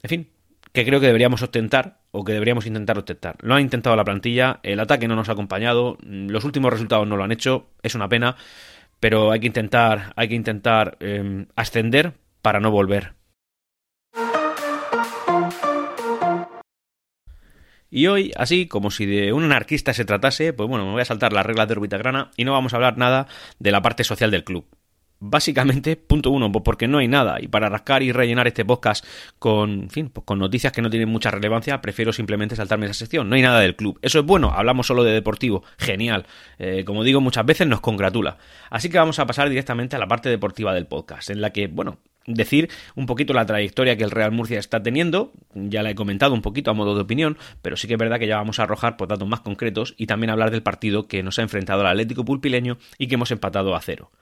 en 0.02 0.08
fin, 0.08 0.28
que 0.72 0.84
creo 0.84 1.00
que 1.00 1.06
deberíamos 1.06 1.42
ostentar 1.42 1.98
o 2.10 2.24
que 2.24 2.32
deberíamos 2.32 2.66
intentar 2.66 2.98
ostentar. 2.98 3.36
Lo 3.40 3.54
ha 3.54 3.60
intentado 3.60 3.94
la 3.96 4.04
plantilla, 4.04 4.60
el 4.62 4.80
ataque 4.80 5.08
no 5.08 5.16
nos 5.16 5.28
ha 5.28 5.32
acompañado, 5.32 5.98
los 6.02 6.44
últimos 6.44 6.72
resultados 6.72 7.06
no 7.06 7.16
lo 7.16 7.24
han 7.24 7.32
hecho, 7.32 7.68
es 7.82 7.94
una 7.94 8.08
pena 8.08 8.36
pero 9.00 9.30
hay 9.30 9.40
que 9.40 9.46
intentar, 9.46 10.12
hay 10.16 10.28
que 10.28 10.34
intentar 10.34 10.96
eh, 11.00 11.46
ascender 11.56 12.14
para 12.42 12.60
no 12.60 12.70
volver. 12.70 13.14
Y 17.90 18.06
hoy, 18.06 18.32
así 18.36 18.66
como 18.66 18.90
si 18.90 19.06
de 19.06 19.32
un 19.32 19.44
anarquista 19.44 19.94
se 19.94 20.04
tratase, 20.04 20.52
pues 20.52 20.68
bueno, 20.68 20.84
me 20.84 20.92
voy 20.92 21.00
a 21.00 21.06
saltar 21.06 21.32
las 21.32 21.46
reglas 21.46 21.68
de 21.68 21.72
Orbitagrana 21.72 22.30
y 22.36 22.44
no 22.44 22.52
vamos 22.52 22.72
a 22.72 22.76
hablar 22.76 22.98
nada 22.98 23.26
de 23.58 23.70
la 23.70 23.80
parte 23.80 24.04
social 24.04 24.30
del 24.30 24.44
club. 24.44 24.66
Básicamente, 25.20 25.96
punto 25.96 26.30
uno, 26.30 26.52
pues 26.52 26.62
porque 26.62 26.86
no 26.86 26.98
hay 26.98 27.08
nada. 27.08 27.40
Y 27.40 27.48
para 27.48 27.68
rascar 27.68 28.02
y 28.02 28.12
rellenar 28.12 28.46
este 28.46 28.64
podcast 28.64 29.04
con, 29.38 29.90
fin, 29.90 30.10
pues 30.10 30.24
con 30.24 30.38
noticias 30.38 30.72
que 30.72 30.80
no 30.80 30.90
tienen 30.90 31.08
mucha 31.08 31.30
relevancia, 31.30 31.80
prefiero 31.80 32.12
simplemente 32.12 32.54
saltarme 32.54 32.86
esa 32.86 32.94
sección. 32.94 33.28
No 33.28 33.34
hay 33.34 33.42
nada 33.42 33.60
del 33.60 33.74
club. 33.74 33.98
Eso 34.00 34.20
es 34.20 34.24
bueno, 34.24 34.52
hablamos 34.54 34.86
solo 34.86 35.02
de 35.02 35.12
deportivo. 35.12 35.64
Genial. 35.76 36.26
Eh, 36.58 36.84
como 36.84 37.02
digo, 37.02 37.20
muchas 37.20 37.44
veces 37.44 37.66
nos 37.66 37.80
congratula. 37.80 38.38
Así 38.70 38.88
que 38.88 38.98
vamos 38.98 39.18
a 39.18 39.26
pasar 39.26 39.48
directamente 39.48 39.96
a 39.96 39.98
la 39.98 40.06
parte 40.06 40.28
deportiva 40.28 40.72
del 40.72 40.86
podcast, 40.86 41.30
en 41.30 41.40
la 41.40 41.50
que, 41.50 41.66
bueno, 41.66 41.98
decir 42.28 42.70
un 42.94 43.06
poquito 43.06 43.32
la 43.32 43.46
trayectoria 43.46 43.96
que 43.96 44.04
el 44.04 44.12
Real 44.12 44.30
Murcia 44.30 44.60
está 44.60 44.82
teniendo. 44.82 45.32
Ya 45.54 45.82
la 45.82 45.90
he 45.90 45.94
comentado 45.96 46.34
un 46.34 46.42
poquito 46.42 46.70
a 46.70 46.74
modo 46.74 46.94
de 46.94 47.00
opinión, 47.00 47.38
pero 47.60 47.76
sí 47.76 47.88
que 47.88 47.94
es 47.94 47.98
verdad 47.98 48.20
que 48.20 48.28
ya 48.28 48.36
vamos 48.36 48.60
a 48.60 48.64
arrojar 48.64 48.96
por 48.96 49.08
datos 49.08 49.26
más 49.26 49.40
concretos 49.40 49.94
y 49.96 50.06
también 50.06 50.30
hablar 50.30 50.52
del 50.52 50.62
partido 50.62 51.08
que 51.08 51.24
nos 51.24 51.40
ha 51.40 51.42
enfrentado 51.42 51.80
el 51.80 51.88
Atlético 51.88 52.24
Pulpileño 52.24 52.78
y 52.98 53.08
que 53.08 53.16
hemos 53.16 53.32
empatado 53.32 53.74
a 53.74 53.80
cero. 53.80 54.12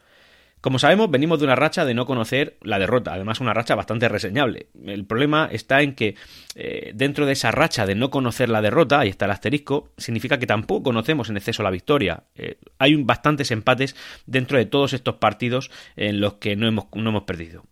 Como 0.60 0.78
sabemos, 0.78 1.10
venimos 1.10 1.38
de 1.38 1.44
una 1.44 1.54
racha 1.54 1.84
de 1.84 1.94
no 1.94 2.06
conocer 2.06 2.56
la 2.62 2.78
derrota, 2.78 3.12
además 3.12 3.40
una 3.40 3.54
racha 3.54 3.74
bastante 3.74 4.08
reseñable. 4.08 4.68
El 4.84 5.04
problema 5.04 5.48
está 5.52 5.82
en 5.82 5.94
que 5.94 6.16
eh, 6.54 6.92
dentro 6.94 7.26
de 7.26 7.32
esa 7.32 7.52
racha 7.52 7.86
de 7.86 7.94
no 7.94 8.10
conocer 8.10 8.48
la 8.48 8.62
derrota, 8.62 9.00
ahí 9.00 9.08
está 9.08 9.26
el 9.26 9.30
asterisco, 9.30 9.92
significa 9.96 10.38
que 10.38 10.46
tampoco 10.46 10.84
conocemos 10.84 11.30
en 11.30 11.36
exceso 11.36 11.62
la 11.62 11.70
victoria. 11.70 12.24
Eh, 12.34 12.58
hay 12.78 12.96
bastantes 12.96 13.50
empates 13.50 13.94
dentro 14.26 14.58
de 14.58 14.66
todos 14.66 14.92
estos 14.92 15.16
partidos 15.16 15.70
en 15.94 16.20
los 16.20 16.34
que 16.34 16.56
no 16.56 16.66
hemos, 16.66 16.86
no 16.94 17.10
hemos 17.10 17.24
perdido. 17.24 17.64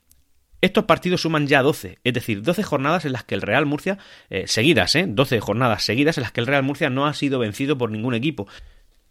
Estos 0.65 0.85
partidos 0.85 1.21
suman 1.21 1.47
ya 1.47 1.61
12, 1.61 1.99
es 2.03 2.15
decir, 2.15 2.41
12 2.41 2.63
jornadas 2.63 3.05
en 3.05 3.13
las 3.13 3.23
que 3.23 3.35
el 3.35 3.43
Real 3.43 3.67
Murcia, 3.67 3.99
eh, 4.31 4.45
seguidas, 4.47 4.95
¿eh? 4.95 5.05
12 5.07 5.39
jornadas 5.41 5.83
seguidas 5.85 6.17
en 6.17 6.23
las 6.23 6.33
que 6.33 6.41
el 6.41 6.47
Real 6.47 6.63
Murcia 6.63 6.89
no 6.89 7.07
ha 7.07 7.13
sido 7.13 7.39
vencido 7.39 7.77
por 7.77 7.91
ningún 7.91 8.15
equipo. 8.15 8.49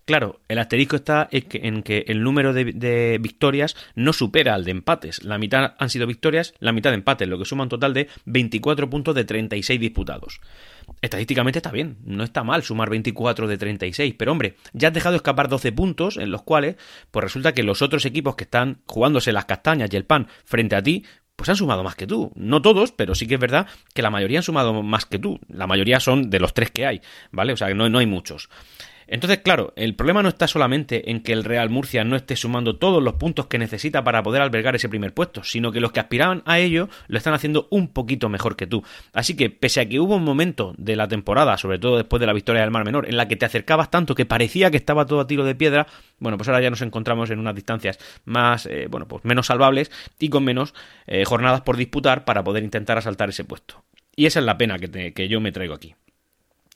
Claro, 0.05 0.41
el 0.49 0.59
asterisco 0.59 0.97
está 0.97 1.29
en 1.31 1.81
que 1.81 2.03
el 2.07 2.23
número 2.23 2.51
de, 2.51 3.17
victorias 3.21 3.77
no 3.95 4.11
supera 4.11 4.53
al 4.53 4.65
de 4.65 4.71
empates. 4.71 5.23
La 5.23 5.37
mitad 5.37 5.75
han 5.77 5.89
sido 5.89 6.05
victorias, 6.07 6.53
la 6.59 6.73
mitad 6.73 6.89
de 6.89 6.95
empates, 6.95 7.27
lo 7.27 7.39
que 7.39 7.45
suma 7.45 7.63
un 7.63 7.69
total 7.69 7.93
de 7.93 8.09
24 8.25 8.89
puntos 8.89 9.15
de 9.15 9.23
36 9.23 9.79
disputados. 9.79 10.41
Estadísticamente 11.01 11.59
está 11.59 11.71
bien, 11.71 11.97
no 12.03 12.25
está 12.25 12.43
mal 12.43 12.63
sumar 12.63 12.89
24 12.89 13.47
de 13.47 13.57
36, 13.57 14.15
pero 14.17 14.33
hombre, 14.33 14.57
ya 14.73 14.89
has 14.89 14.93
dejado 14.93 15.15
escapar 15.15 15.47
12 15.47 15.71
puntos 15.71 16.17
en 16.17 16.31
los 16.31 16.43
cuales, 16.43 16.75
pues 17.09 17.23
resulta 17.23 17.53
que 17.53 17.63
los 17.63 17.81
otros 17.81 18.05
equipos 18.05 18.35
que 18.35 18.43
están 18.43 18.81
jugándose 18.85 19.31
las 19.31 19.45
castañas 19.45 19.89
y 19.93 19.95
el 19.95 20.05
pan 20.05 20.27
frente 20.43 20.75
a 20.75 20.83
ti, 20.83 21.05
pues 21.37 21.47
han 21.47 21.55
sumado 21.55 21.81
más 21.81 21.95
que 21.95 22.07
tú. 22.07 22.31
No 22.35 22.61
todos, 22.61 22.91
pero 22.91 23.15
sí 23.15 23.25
que 23.25 23.35
es 23.35 23.39
verdad 23.39 23.67
que 23.93 24.01
la 24.01 24.09
mayoría 24.09 24.39
han 24.39 24.43
sumado 24.43 24.83
más 24.83 25.05
que 25.05 25.17
tú. 25.17 25.39
La 25.47 25.65
mayoría 25.65 26.01
son 26.01 26.29
de 26.29 26.39
los 26.39 26.53
tres 26.53 26.71
que 26.71 26.85
hay, 26.85 27.01
¿vale? 27.31 27.53
O 27.53 27.57
sea, 27.57 27.69
que 27.69 27.75
no, 27.75 27.87
no 27.89 27.99
hay 27.99 28.05
muchos. 28.05 28.49
Entonces, 29.07 29.39
claro, 29.39 29.73
el 29.75 29.95
problema 29.95 30.23
no 30.23 30.29
está 30.29 30.47
solamente 30.47 31.11
en 31.11 31.21
que 31.21 31.33
el 31.33 31.43
Real 31.43 31.69
Murcia 31.69 32.03
no 32.03 32.15
esté 32.15 32.35
sumando 32.35 32.77
todos 32.77 33.01
los 33.01 33.15
puntos 33.15 33.47
que 33.47 33.57
necesita 33.57 34.03
para 34.03 34.23
poder 34.23 34.41
albergar 34.41 34.75
ese 34.75 34.89
primer 34.89 35.13
puesto, 35.13 35.43
sino 35.43 35.71
que 35.71 35.79
los 35.79 35.91
que 35.91 35.99
aspiraban 35.99 36.43
a 36.45 36.59
ello 36.59 36.89
lo 37.07 37.17
están 37.17 37.33
haciendo 37.33 37.67
un 37.69 37.87
poquito 37.89 38.29
mejor 38.29 38.55
que 38.55 38.67
tú. 38.67 38.83
Así 39.13 39.35
que, 39.35 39.49
pese 39.49 39.81
a 39.81 39.85
que 39.87 39.99
hubo 39.99 40.15
un 40.15 40.23
momento 40.23 40.73
de 40.77 40.95
la 40.95 41.07
temporada, 41.07 41.57
sobre 41.57 41.79
todo 41.79 41.97
después 41.97 42.19
de 42.19 42.27
la 42.27 42.33
victoria 42.33 42.61
del 42.61 42.71
Mar 42.71 42.85
Menor, 42.85 43.07
en 43.07 43.17
la 43.17 43.27
que 43.27 43.35
te 43.35 43.45
acercabas 43.45 43.91
tanto 43.91 44.15
que 44.15 44.25
parecía 44.25 44.71
que 44.71 44.77
estaba 44.77 45.05
todo 45.05 45.19
a 45.19 45.27
tiro 45.27 45.45
de 45.45 45.55
piedra, 45.55 45.87
bueno, 46.19 46.37
pues 46.37 46.47
ahora 46.49 46.61
ya 46.61 46.69
nos 46.69 46.81
encontramos 46.81 47.29
en 47.29 47.39
unas 47.39 47.55
distancias 47.55 47.99
más, 48.25 48.65
eh, 48.65 48.87
bueno, 48.89 49.07
pues 49.07 49.25
menos 49.25 49.47
salvables 49.47 49.91
y 50.19 50.29
con 50.29 50.43
menos 50.43 50.73
eh, 51.07 51.25
jornadas 51.25 51.61
por 51.61 51.77
disputar 51.77 52.25
para 52.25 52.43
poder 52.43 52.63
intentar 52.63 52.97
asaltar 52.97 53.29
ese 53.29 53.43
puesto. 53.43 53.83
Y 54.15 54.25
esa 54.25 54.39
es 54.39 54.45
la 54.45 54.57
pena 54.57 54.77
que, 54.77 55.13
que 55.13 55.27
yo 55.27 55.41
me 55.41 55.51
traigo 55.51 55.73
aquí. 55.73 55.95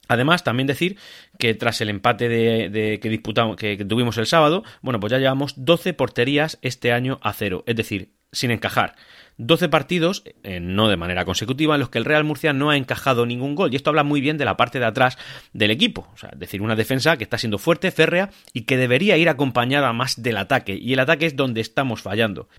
Además, 0.08 0.44
también 0.44 0.68
decir 0.68 0.98
que 1.38 1.54
tras 1.54 1.82
el 1.82 1.90
empate 1.90 2.30
de, 2.30 3.00
que 3.02 3.10
disputamos, 3.10 3.56
que, 3.56 3.78
tuvimos 3.78 4.18
el 4.18 4.26
sábado, 4.26 4.64
bueno, 4.82 5.00
pues 5.00 5.12
ya 5.12 5.20
llevamos 5.20 5.54
12 5.58 5.94
porterías 5.94 6.60
este 6.62 6.92
año 6.92 7.20
a 7.22 7.34
cero, 7.34 7.64
es 7.68 7.76
decir, 7.76 8.14
sin 8.32 8.52
encajar. 8.52 8.96
12 9.38 9.70
partidos, 9.70 10.24
eh, 10.44 10.60
no 10.60 10.90
de 10.90 10.98
manera 10.98 11.24
consecutiva, 11.24 11.76
en 11.76 11.80
los 11.80 11.90
que 11.90 12.00
el 12.00 12.06
Real 12.06 12.24
Murcia 12.24 12.54
no 12.54 12.72
ha 12.72 12.78
encajado 12.78 13.26
ningún 13.26 13.54
gol. 13.54 13.72
Y 13.72 13.76
esto 13.76 13.92
habla 13.92 14.04
muy 14.04 14.20
bien 14.20 14.38
de 14.38 14.46
la 14.46 14.58
parte 14.58 14.80
de 14.80 14.86
atrás 14.86 15.18
del 15.54 15.70
equipo. 15.70 16.10
O 16.14 16.18
sea, 16.18 16.30
es 16.34 16.40
decir, 16.40 16.62
una 16.62 16.76
defensa 16.76 17.18
que 17.18 17.24
está 17.24 17.38
siendo 17.38 17.60
fuerte, 17.60 17.92
férrea 17.92 18.32
y 18.52 18.62
que 18.62 18.78
debería 18.78 19.16
ir 19.18 19.30
acompañada 19.30 19.94
más 19.94 20.22
del 20.24 20.38
ataque. 20.38 20.76
Y 20.76 20.94
el 20.94 21.00
ataque 21.00 21.28
es 21.28 21.36
donde 21.36 21.62
estamos 21.62 22.02
fallando. 22.02 22.50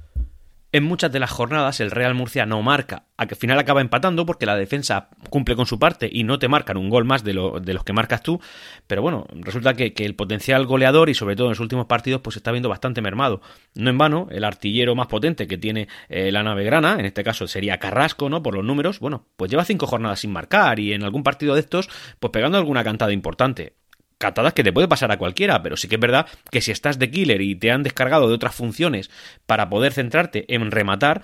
En 0.70 0.84
muchas 0.84 1.10
de 1.10 1.18
las 1.18 1.30
jornadas 1.30 1.80
el 1.80 1.90
Real 1.90 2.12
Murcia 2.12 2.44
no 2.44 2.60
marca, 2.60 3.06
a 3.16 3.26
que 3.26 3.32
al 3.32 3.40
final 3.40 3.58
acaba 3.58 3.80
empatando 3.80 4.26
porque 4.26 4.44
la 4.44 4.54
defensa 4.54 5.08
cumple 5.30 5.56
con 5.56 5.64
su 5.64 5.78
parte 5.78 6.10
y 6.12 6.24
no 6.24 6.38
te 6.38 6.46
marcan 6.46 6.76
un 6.76 6.90
gol 6.90 7.06
más 7.06 7.24
de, 7.24 7.32
de 7.32 7.72
los 7.72 7.84
que 7.84 7.94
marcas 7.94 8.22
tú, 8.22 8.38
pero 8.86 9.00
bueno, 9.00 9.26
resulta 9.32 9.72
que, 9.72 9.94
el 9.96 10.14
potencial 10.14 10.66
goleador 10.66 11.08
y 11.08 11.14
sobre 11.14 11.36
todo 11.36 11.46
en 11.46 11.52
los 11.52 11.60
últimos 11.60 11.86
partidos 11.86 12.20
pues 12.20 12.36
está 12.36 12.52
viendo 12.52 12.68
bastante 12.68 13.00
mermado. 13.00 13.40
No 13.74 13.88
en 13.88 13.96
vano, 13.96 14.28
el 14.30 14.44
artillero 14.44 14.94
más 14.94 15.06
potente 15.06 15.46
que 15.46 15.56
tiene 15.56 15.88
eh, 16.10 16.30
la 16.32 16.42
nave 16.42 16.64
grana, 16.64 16.96
en 16.98 17.06
este 17.06 17.24
caso 17.24 17.48
sería 17.48 17.78
Carrasco, 17.78 18.28
¿no? 18.28 18.42
Por 18.42 18.54
los 18.54 18.64
números, 18.64 19.00
bueno, 19.00 19.24
pues 19.38 19.50
lleva 19.50 19.64
cinco 19.64 19.86
jornadas 19.86 20.20
sin 20.20 20.32
marcar 20.32 20.80
y 20.80 20.92
en 20.92 21.02
algún 21.02 21.22
partido 21.22 21.54
de 21.54 21.60
estos 21.60 21.88
pues 22.20 22.30
pegando 22.30 22.58
alguna 22.58 22.84
cantada 22.84 23.14
importante 23.14 23.77
catadas 24.18 24.52
que 24.52 24.64
te 24.64 24.72
puede 24.72 24.88
pasar 24.88 25.10
a 25.12 25.16
cualquiera, 25.16 25.62
pero 25.62 25.76
sí 25.76 25.88
que 25.88 25.94
es 25.94 26.00
verdad 26.00 26.26
que 26.50 26.60
si 26.60 26.70
estás 26.70 26.98
de 26.98 27.10
killer 27.10 27.40
y 27.40 27.54
te 27.54 27.70
han 27.70 27.82
descargado 27.82 28.28
de 28.28 28.34
otras 28.34 28.54
funciones 28.54 29.10
para 29.46 29.70
poder 29.70 29.92
centrarte 29.92 30.52
en 30.54 30.70
rematar, 30.70 31.22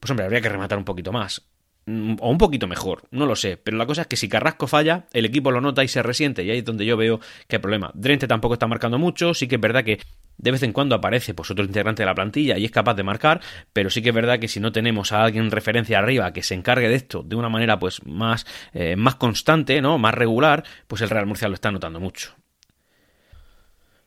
pues 0.00 0.10
hombre, 0.10 0.24
habría 0.24 0.40
que 0.40 0.48
rematar 0.48 0.78
un 0.78 0.84
poquito 0.84 1.12
más. 1.12 1.46
Mm, 1.88 2.16
o 2.20 2.30
un 2.30 2.38
poquito 2.38 2.66
mejor, 2.66 3.04
no 3.12 3.26
lo 3.26 3.36
sé, 3.36 3.56
pero 3.56 3.76
la 3.76 3.86
cosa 3.86 4.02
es 4.02 4.06
que 4.08 4.16
si 4.16 4.28
Carrasco 4.28 4.66
falla, 4.66 5.06
el 5.12 5.24
equipo 5.24 5.52
lo 5.52 5.60
nota 5.60 5.84
y 5.84 5.88
se 5.88 6.02
resiente, 6.02 6.42
y 6.42 6.50
ahí 6.50 6.58
es 6.58 6.64
donde 6.64 6.84
yo 6.84 6.96
veo 6.96 7.20
que 7.46 7.56
hay 7.56 7.62
problema. 7.62 7.92
Drente 7.94 8.26
tampoco 8.26 8.54
está 8.54 8.66
marcando 8.66 8.98
mucho, 8.98 9.34
sí 9.34 9.46
que 9.46 9.54
es 9.54 9.60
verdad 9.60 9.84
que 9.84 10.00
de 10.36 10.50
vez 10.50 10.64
en 10.64 10.72
cuando 10.72 10.96
aparece 10.96 11.32
pues 11.32 11.48
otro 11.52 11.64
integrante 11.64 12.02
de 12.02 12.06
la 12.06 12.14
plantilla 12.14 12.58
y 12.58 12.64
es 12.64 12.72
capaz 12.72 12.94
de 12.94 13.04
marcar, 13.04 13.40
pero 13.72 13.88
sí 13.88 14.02
que 14.02 14.08
es 14.08 14.14
verdad 14.14 14.40
que 14.40 14.48
si 14.48 14.58
no 14.58 14.72
tenemos 14.72 15.12
a 15.12 15.22
alguien 15.22 15.44
en 15.44 15.50
referencia 15.52 15.98
arriba 15.98 16.32
que 16.32 16.42
se 16.42 16.54
encargue 16.54 16.88
de 16.88 16.96
esto 16.96 17.22
de 17.22 17.36
una 17.36 17.48
manera 17.48 17.78
pues 17.78 18.04
más, 18.04 18.46
eh, 18.74 18.96
más 18.96 19.14
constante, 19.14 19.80
¿no? 19.80 19.96
más 19.96 20.14
regular, 20.14 20.64
pues 20.88 21.02
el 21.02 21.10
Real 21.10 21.26
Murcia 21.26 21.46
lo 21.46 21.54
está 21.54 21.70
notando 21.70 22.00
mucho. 22.00 22.34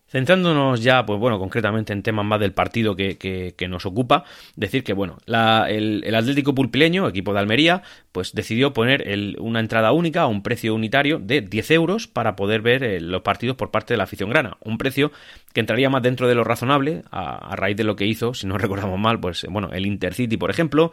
Centrándonos 0.10 0.82
ya, 0.82 1.06
pues 1.06 1.20
bueno, 1.20 1.38
concretamente 1.38 1.94
en 1.94 2.02
temas 2.02 2.26
más 2.26 2.40
del 2.40 2.52
partido 2.52 2.96
que, 2.96 3.54
nos 3.70 3.86
ocupa, 3.86 4.24
decir 4.56 4.84
que, 4.84 4.94
bueno, 4.94 5.18
el, 5.28 6.16
Atlético 6.16 6.56
Pulpileño, 6.56 7.08
equipo 7.08 7.32
de 7.32 7.40
Almería, 7.40 7.84
pues 8.12 8.34
decidió 8.34 8.74
poner 8.74 9.06
una 9.40 9.60
entrada 9.60 9.92
única 9.92 10.22
a 10.22 10.28
un 10.28 10.42
precio 10.42 10.74
unitario 10.74 11.20
de 11.20 11.42
10 11.42 11.72
euros 11.72 12.08
para 12.08 12.36
poder 12.36 12.62
ver 12.62 12.84
eh, 12.84 13.00
los 13.00 13.22
partidos 13.22 13.56
por 13.56 13.70
parte 13.70 13.94
de 13.94 13.98
la 14.00 14.06
afición 14.06 14.32
grana. 14.32 14.58
Un 14.62 14.80
precio 14.80 15.12
que 15.54 15.60
entraría 15.60 15.90
más 15.92 16.02
dentro 16.02 16.28
de 16.28 16.34
lo 16.34 16.44
razonable 16.44 17.04
a, 17.12 17.52
a 17.52 17.56
raíz 17.56 17.78
de 17.78 17.84
lo 17.84 17.96
que 17.96 18.08
hizo, 18.08 18.34
si 18.34 18.48
no 18.48 18.58
recordamos 18.58 19.00
mal, 19.00 19.20
pues 19.20 19.46
bueno, 19.50 19.70
el 19.72 19.86
Intercity, 19.86 20.38
por 20.38 20.50
ejemplo, 20.50 20.92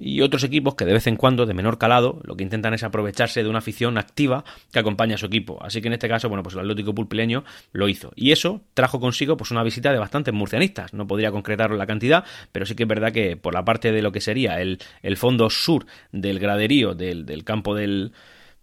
y 0.00 0.22
otros 0.22 0.42
equipos 0.44 0.74
que 0.74 0.86
de 0.86 0.94
vez 0.94 1.06
en 1.06 1.16
cuando, 1.16 1.44
de 1.44 1.52
menor 1.52 1.76
calado, 1.76 2.20
lo 2.24 2.34
que 2.34 2.42
intentan 2.42 2.72
es 2.72 2.82
aprovecharse 2.82 3.42
de 3.42 3.48
una 3.48 3.58
afición 3.58 3.98
activa 3.98 4.44
que 4.72 4.78
acompaña 4.78 5.16
a 5.16 5.18
su 5.18 5.26
equipo. 5.26 5.62
Así 5.62 5.82
que 5.82 5.88
en 5.88 5.92
este 5.92 6.08
caso, 6.08 6.28
bueno, 6.28 6.42
pues 6.42 6.54
el 6.54 6.62
Atlético 6.62 6.94
Pulpileño 6.94 7.44
lo 7.72 7.86
hizo. 7.86 8.10
Y 8.16 8.32
eso 8.32 8.62
trajo 8.72 8.98
consigo 8.98 9.36
pues 9.36 9.50
una 9.50 9.62
visita 9.62 9.92
de 9.92 9.98
bastantes 9.98 10.32
murcianistas. 10.32 10.94
No 10.94 11.06
podría 11.06 11.30
concretar 11.30 11.70
la 11.72 11.86
cantidad, 11.86 12.24
pero 12.50 12.64
sí 12.64 12.74
que 12.74 12.84
es 12.84 12.88
verdad 12.88 13.12
que 13.12 13.36
por 13.36 13.52
la 13.52 13.64
parte 13.64 13.92
de 13.92 14.00
lo 14.00 14.10
que 14.10 14.22
sería 14.22 14.60
el, 14.62 14.78
el 15.02 15.16
fondo 15.18 15.50
sur 15.50 15.84
del 16.12 16.38
graderío 16.38 16.94
del, 16.94 17.26
del 17.26 17.44
campo 17.44 17.74
del, 17.74 18.12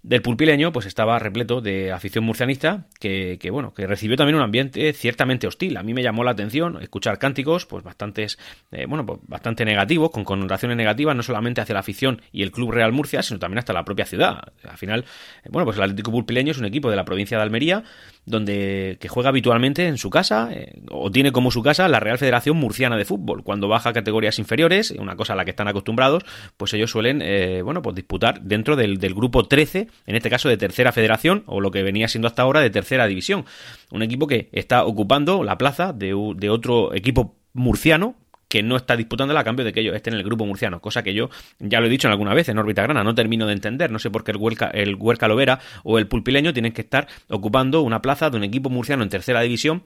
del 0.04 0.22
pulpileño 0.22 0.72
pues 0.72 0.86
estaba 0.86 1.20
repleto 1.20 1.60
de 1.60 1.92
afición 1.92 2.24
murcianista 2.24 2.88
que, 3.00 3.38
bueno 3.52 3.74
que 3.74 3.88
recibió 3.88 4.16
también 4.16 4.36
un 4.36 4.42
ambiente 4.42 4.94
ciertamente 4.94 5.48
hostil. 5.48 5.76
A 5.78 5.84
mí 5.84 5.94
me 5.94 6.04
llamó 6.04 6.24
la 6.24 6.32
atención 6.32 6.82
escuchar 6.82 7.20
cánticos 7.20 7.66
pues 7.66 7.84
bastantes 7.84 8.38
eh, 8.72 8.86
bueno 8.88 9.06
pues 9.06 9.20
bastante 9.24 9.66
negativos 9.66 10.12
con 10.12 10.24
connotaciones 10.24 10.78
negativas 10.78 11.16
no 11.16 11.24
solamente 11.24 11.62
hacia 11.62 11.74
la 11.74 11.82
afición 11.82 12.22
y 12.32 12.44
el 12.44 12.52
club 12.52 12.72
Real 12.72 12.92
Murcia 12.92 13.22
sino 13.22 13.40
también 13.40 13.60
hasta 13.60 13.74
la 13.74 13.84
propia 13.84 14.06
ciudad. 14.06 14.54
Al 14.64 14.78
final 14.78 15.06
eh, 15.44 15.50
bueno 15.50 15.66
pues 15.66 15.78
el 15.78 15.84
Atlético 15.84 16.12
Pulpileño 16.12 16.52
es 16.52 16.58
un 16.58 16.66
equipo 16.66 16.90
de 16.90 16.96
la 16.96 17.06
provincia 17.06 17.38
de 17.38 17.44
Almería 17.44 17.84
donde 18.28 18.98
que 19.00 19.08
juega 19.08 19.30
habitualmente 19.30 19.88
en 19.88 19.98
su 19.98 20.10
casa 20.10 20.50
eh, 20.52 20.82
o 20.92 21.10
tiene 21.10 21.32
como 21.32 21.50
su 21.50 21.64
casa 21.64 21.88
la 21.88 22.02
Real 22.02 22.18
Federación 22.18 22.58
Murciana 22.58 22.98
de 22.98 23.06
Fútbol. 23.06 23.42
Cuando 23.42 23.70
baja 23.70 23.90
a 23.90 23.94
categorías 23.94 24.38
inferiores, 24.38 24.92
una 24.92 25.16
cosa 25.16 25.34
a 25.34 25.36
la 25.38 25.46
que 25.46 25.52
están 25.52 25.70
acostumbrados, 25.70 26.24
pues 26.58 26.74
ellos 26.74 26.92
suelen, 26.92 27.22
eh, 27.24 27.62
bueno, 27.62 27.82
pues 27.82 27.96
disputar 27.96 28.42
dentro 28.42 28.76
del, 28.76 28.98
del, 28.98 29.16
grupo 29.16 29.48
13, 29.48 29.88
en 30.06 30.16
este 30.16 30.30
caso 30.30 30.50
de 30.50 30.58
tercera 30.58 30.92
federación 30.92 31.44
o 31.46 31.62
lo 31.62 31.72
que 31.72 31.84
venía 31.84 32.10
siendo 32.10 32.28
hasta 32.28 32.42
ahora 32.42 32.60
de 32.60 32.70
tercera 32.70 33.08
división. 33.08 33.46
Un 33.92 34.02
equipo 34.02 34.28
que 34.28 34.50
está 34.52 34.84
ocupando 34.86 35.44
la 35.44 35.58
plaza 35.58 35.94
de, 35.94 36.14
de 36.36 36.50
otro 36.50 36.94
equipo 36.94 37.38
murciano 37.54 38.16
que 38.48 38.64
no 38.64 38.76
está 38.76 38.96
disputando 38.96 39.38
a 39.38 39.44
cambio 39.44 39.66
de 39.66 39.74
que 39.74 39.82
ellos 39.82 39.96
estén 39.96 40.14
en 40.14 40.20
el 40.20 40.26
grupo 40.26 40.46
murciano, 40.46 40.80
cosa 40.80 41.04
que 41.04 41.14
yo 41.14 41.30
ya 41.60 41.80
lo 41.80 41.88
he 41.88 41.90
dicho 41.90 42.08
en 42.08 42.12
alguna 42.14 42.34
vez 42.34 42.50
en 42.50 42.58
órbita 42.58 42.84
grana, 42.84 43.04
no 43.04 43.14
termino 43.14 43.46
de 43.46 43.54
entender, 43.54 43.92
no 43.92 44.00
sé 44.00 44.10
por 44.10 44.24
qué 44.24 44.32
el 44.32 44.38
Huerca, 44.38 44.68
el 44.68 44.96
Huerca 44.96 45.28
Lovera 45.28 45.60
o 45.84 45.98
el 45.98 46.08
Pulpileño 46.08 46.54
tienen 46.54 46.72
que 46.72 46.82
estar 46.82 47.08
ocupando 47.30 47.82
una 47.82 48.02
plaza 48.02 48.30
de 48.30 48.38
un 48.38 48.44
equipo 48.44 48.70
murciano 48.70 49.04
en 49.04 49.10
tercera 49.10 49.42
división 49.42 49.82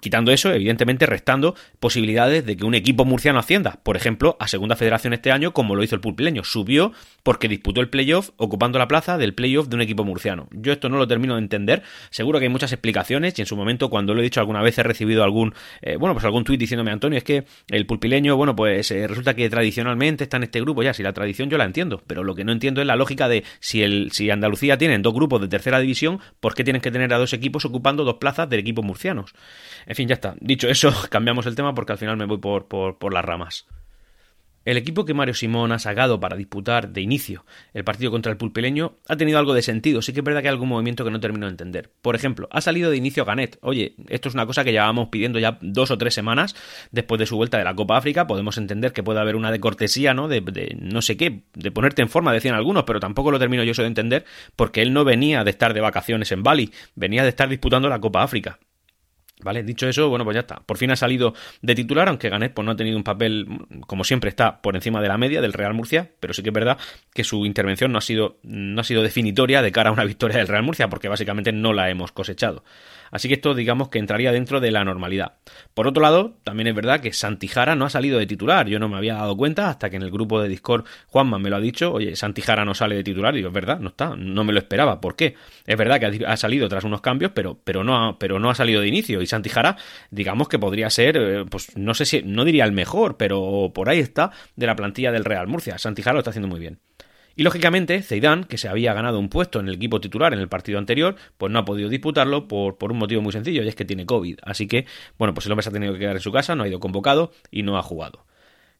quitando 0.00 0.32
eso, 0.32 0.52
evidentemente 0.52 1.06
restando 1.06 1.54
posibilidades 1.80 2.44
de 2.44 2.56
que 2.56 2.64
un 2.64 2.74
equipo 2.74 3.04
murciano 3.04 3.38
ascienda. 3.38 3.80
Por 3.82 3.96
ejemplo, 3.96 4.36
a 4.40 4.48
Segunda 4.48 4.76
Federación 4.76 5.12
este 5.12 5.32
año, 5.32 5.52
como 5.52 5.74
lo 5.74 5.82
hizo 5.82 5.94
el 5.94 6.00
pulpileño, 6.00 6.44
subió 6.44 6.92
porque 7.22 7.48
disputó 7.48 7.80
el 7.80 7.88
playoff 7.88 8.30
ocupando 8.36 8.78
la 8.78 8.88
plaza 8.88 9.18
del 9.18 9.34
playoff 9.34 9.68
de 9.68 9.76
un 9.76 9.82
equipo 9.82 10.04
murciano. 10.04 10.48
Yo 10.52 10.72
esto 10.72 10.88
no 10.88 10.96
lo 10.96 11.06
termino 11.06 11.34
de 11.34 11.40
entender. 11.40 11.82
Seguro 12.10 12.38
que 12.38 12.46
hay 12.46 12.50
muchas 12.50 12.72
explicaciones 12.72 13.38
y 13.38 13.42
en 13.42 13.46
su 13.46 13.56
momento, 13.56 13.90
cuando 13.90 14.14
lo 14.14 14.20
he 14.20 14.24
dicho 14.24 14.40
alguna 14.40 14.62
vez, 14.62 14.78
he 14.78 14.82
recibido 14.82 15.24
algún, 15.24 15.54
eh, 15.82 15.96
bueno, 15.96 16.14
pues 16.14 16.24
algún 16.24 16.44
tuit 16.44 16.60
diciéndome, 16.60 16.90
Antonio, 16.90 17.18
es 17.18 17.24
que 17.24 17.44
el 17.68 17.86
pulpileño, 17.86 18.36
bueno, 18.36 18.54
pues 18.54 18.90
eh, 18.90 19.06
resulta 19.06 19.34
que 19.34 19.48
tradicionalmente 19.50 20.24
está 20.24 20.36
en 20.36 20.44
este 20.44 20.60
grupo. 20.60 20.82
Ya, 20.82 20.94
si 20.94 21.02
la 21.02 21.12
tradición 21.12 21.50
yo 21.50 21.58
la 21.58 21.64
entiendo, 21.64 22.02
pero 22.06 22.24
lo 22.24 22.34
que 22.34 22.44
no 22.44 22.52
entiendo 22.52 22.80
es 22.80 22.86
la 22.86 22.96
lógica 22.96 23.28
de 23.28 23.44
si, 23.60 23.82
el, 23.82 24.10
si 24.12 24.30
Andalucía 24.30 24.78
tiene 24.78 24.98
dos 24.98 25.14
grupos 25.14 25.40
de 25.40 25.48
tercera 25.48 25.78
división, 25.78 26.20
¿por 26.40 26.54
qué 26.54 26.64
tienen 26.64 26.82
que 26.82 26.90
tener 26.90 27.12
a 27.12 27.18
dos 27.18 27.32
equipos 27.32 27.64
ocupando 27.64 28.04
dos 28.04 28.16
plazas 28.16 28.48
de 28.48 28.58
equipos 28.58 28.84
murcianos? 28.84 29.34
En 29.86 29.94
fin, 29.94 30.08
ya 30.08 30.14
está. 30.14 30.34
Dicho 30.40 30.68
eso, 30.68 30.92
cambiamos 31.10 31.46
el 31.46 31.54
tema 31.54 31.74
porque 31.74 31.92
al 31.92 31.98
final 31.98 32.16
me 32.16 32.26
voy 32.26 32.38
por, 32.38 32.66
por, 32.66 32.98
por 32.98 33.14
las 33.14 33.24
ramas. 33.24 33.66
El 34.66 34.76
equipo 34.76 35.04
que 35.04 35.14
Mario 35.14 35.32
Simón 35.32 35.70
ha 35.70 35.78
sacado 35.78 36.18
para 36.18 36.36
disputar 36.36 36.88
de 36.88 37.00
inicio 37.00 37.46
el 37.72 37.84
partido 37.84 38.10
contra 38.10 38.32
el 38.32 38.36
pulpileño 38.36 38.96
ha 39.06 39.16
tenido 39.16 39.38
algo 39.38 39.54
de 39.54 39.62
sentido. 39.62 40.02
Sí 40.02 40.12
que 40.12 40.18
es 40.18 40.24
verdad 40.24 40.42
que 40.42 40.48
hay 40.48 40.52
algún 40.52 40.70
movimiento 40.70 41.04
que 41.04 41.12
no 41.12 41.20
termino 41.20 41.46
de 41.46 41.52
entender. 41.52 41.92
Por 42.02 42.16
ejemplo, 42.16 42.48
ha 42.50 42.60
salido 42.60 42.90
de 42.90 42.96
inicio 42.96 43.24
Ganet. 43.24 43.58
Oye, 43.62 43.94
esto 44.08 44.28
es 44.28 44.34
una 44.34 44.44
cosa 44.44 44.64
que 44.64 44.72
llevábamos 44.72 45.08
pidiendo 45.08 45.38
ya 45.38 45.56
dos 45.60 45.92
o 45.92 45.98
tres 45.98 46.14
semanas 46.14 46.56
después 46.90 47.20
de 47.20 47.26
su 47.26 47.36
vuelta 47.36 47.58
de 47.58 47.64
la 47.64 47.76
Copa 47.76 47.96
África. 47.96 48.26
Podemos 48.26 48.58
entender 48.58 48.92
que 48.92 49.04
puede 49.04 49.20
haber 49.20 49.36
una 49.36 49.52
de 49.52 49.60
cortesía, 49.60 50.14
¿no? 50.14 50.26
De, 50.26 50.40
de 50.40 50.76
no 50.80 51.00
sé 51.00 51.16
qué, 51.16 51.44
de 51.54 51.70
ponerte 51.70 52.02
en 52.02 52.08
forma, 52.08 52.32
decían 52.32 52.56
algunos, 52.56 52.82
pero 52.82 52.98
tampoco 52.98 53.30
lo 53.30 53.38
termino 53.38 53.62
yo 53.62 53.70
eso 53.70 53.82
de 53.82 53.88
entender 53.88 54.24
porque 54.56 54.82
él 54.82 54.92
no 54.92 55.04
venía 55.04 55.44
de 55.44 55.50
estar 55.50 55.74
de 55.74 55.80
vacaciones 55.80 56.32
en 56.32 56.42
Bali, 56.42 56.72
venía 56.96 57.22
de 57.22 57.28
estar 57.28 57.48
disputando 57.48 57.88
la 57.88 58.00
Copa 58.00 58.24
África. 58.24 58.58
Vale, 59.42 59.62
dicho 59.62 59.86
eso, 59.86 60.08
bueno, 60.08 60.24
pues 60.24 60.34
ya 60.34 60.40
está. 60.40 60.56
Por 60.56 60.78
fin 60.78 60.90
ha 60.90 60.96
salido 60.96 61.34
de 61.60 61.74
titular, 61.74 62.08
aunque 62.08 62.30
Ganet 62.30 62.54
pues, 62.54 62.64
no 62.64 62.72
ha 62.72 62.76
tenido 62.76 62.96
un 62.96 63.04
papel, 63.04 63.46
como 63.86 64.02
siempre, 64.02 64.30
está 64.30 64.62
por 64.62 64.76
encima 64.76 65.02
de 65.02 65.08
la 65.08 65.18
media 65.18 65.42
del 65.42 65.52
Real 65.52 65.74
Murcia, 65.74 66.10
pero 66.20 66.32
sí 66.32 66.42
que 66.42 66.48
es 66.48 66.54
verdad 66.54 66.78
que 67.12 67.22
su 67.22 67.44
intervención 67.44 67.92
no 67.92 67.98
ha 67.98 68.00
sido, 68.00 68.38
no 68.42 68.80
ha 68.80 68.84
sido 68.84 69.02
definitoria 69.02 69.60
de 69.60 69.72
cara 69.72 69.90
a 69.90 69.92
una 69.92 70.04
victoria 70.04 70.38
del 70.38 70.48
Real 70.48 70.62
Murcia, 70.62 70.88
porque 70.88 71.08
básicamente 71.08 71.52
no 71.52 71.74
la 71.74 71.90
hemos 71.90 72.12
cosechado. 72.12 72.64
Así 73.10 73.28
que 73.28 73.34
esto 73.34 73.54
digamos 73.54 73.88
que 73.88 73.98
entraría 73.98 74.32
dentro 74.32 74.60
de 74.60 74.70
la 74.70 74.84
normalidad. 74.84 75.34
Por 75.74 75.86
otro 75.86 76.02
lado, 76.02 76.34
también 76.44 76.68
es 76.68 76.74
verdad 76.74 77.00
que 77.00 77.12
Santijara 77.12 77.74
no 77.74 77.84
ha 77.84 77.90
salido 77.90 78.18
de 78.18 78.26
titular. 78.26 78.68
Yo 78.68 78.78
no 78.78 78.88
me 78.88 78.96
había 78.96 79.14
dado 79.14 79.36
cuenta 79.36 79.68
hasta 79.68 79.90
que 79.90 79.96
en 79.96 80.02
el 80.02 80.10
grupo 80.10 80.40
de 80.40 80.48
Discord 80.48 80.84
Juanma 81.08 81.38
me 81.38 81.50
lo 81.50 81.56
ha 81.56 81.60
dicho. 81.60 81.92
Oye, 81.92 82.16
Santijara 82.16 82.64
no 82.64 82.74
sale 82.74 82.96
de 82.96 83.04
titular. 83.04 83.34
Y 83.34 83.38
digo, 83.38 83.48
es 83.48 83.54
verdad, 83.54 83.78
no 83.80 83.88
está. 83.88 84.14
No 84.16 84.44
me 84.44 84.52
lo 84.52 84.58
esperaba. 84.58 85.00
¿Por 85.00 85.16
qué? 85.16 85.34
Es 85.66 85.76
verdad 85.76 86.00
que 86.00 86.24
ha 86.26 86.36
salido 86.36 86.68
tras 86.68 86.84
unos 86.84 87.00
cambios, 87.00 87.32
pero, 87.34 87.58
pero, 87.62 87.84
no, 87.84 87.96
ha, 87.96 88.18
pero 88.18 88.38
no 88.38 88.50
ha 88.50 88.54
salido 88.54 88.80
de 88.80 88.88
inicio. 88.88 89.22
Y 89.22 89.26
Santijara, 89.26 89.76
digamos 90.10 90.48
que 90.48 90.58
podría 90.58 90.90
ser, 90.90 91.16
eh, 91.16 91.44
pues 91.48 91.76
no 91.76 91.94
sé 91.94 92.04
si, 92.04 92.22
no 92.22 92.44
diría 92.44 92.64
el 92.64 92.72
mejor, 92.72 93.16
pero 93.16 93.70
por 93.74 93.88
ahí 93.88 94.00
está 94.00 94.30
de 94.56 94.66
la 94.66 94.76
plantilla 94.76 95.12
del 95.12 95.24
Real 95.24 95.46
Murcia. 95.46 95.78
Santijara 95.78 96.14
lo 96.14 96.20
está 96.20 96.30
haciendo 96.30 96.48
muy 96.48 96.60
bien. 96.60 96.78
Y 97.36 97.42
lógicamente, 97.42 98.02
Zeidan, 98.02 98.44
que 98.44 98.56
se 98.56 98.66
había 98.66 98.94
ganado 98.94 99.18
un 99.18 99.28
puesto 99.28 99.60
en 99.60 99.68
el 99.68 99.74
equipo 99.74 100.00
titular 100.00 100.32
en 100.32 100.40
el 100.40 100.48
partido 100.48 100.78
anterior, 100.78 101.16
pues 101.36 101.52
no 101.52 101.58
ha 101.58 101.64
podido 101.66 101.90
disputarlo 101.90 102.48
por, 102.48 102.78
por 102.78 102.90
un 102.90 102.98
motivo 102.98 103.20
muy 103.20 103.32
sencillo, 103.32 103.62
y 103.62 103.68
es 103.68 103.74
que 103.74 103.84
tiene 103.84 104.06
COVID. 104.06 104.38
Así 104.42 104.66
que, 104.66 104.86
bueno, 105.18 105.34
pues 105.34 105.44
el 105.44 105.52
hombre 105.52 105.62
se 105.62 105.68
ha 105.68 105.72
tenido 105.72 105.92
que 105.92 105.98
quedar 105.98 106.16
en 106.16 106.22
su 106.22 106.32
casa, 106.32 106.54
no 106.54 106.64
ha 106.64 106.68
ido 106.68 106.80
convocado 106.80 107.32
y 107.50 107.62
no 107.62 107.76
ha 107.76 107.82
jugado. 107.82 108.24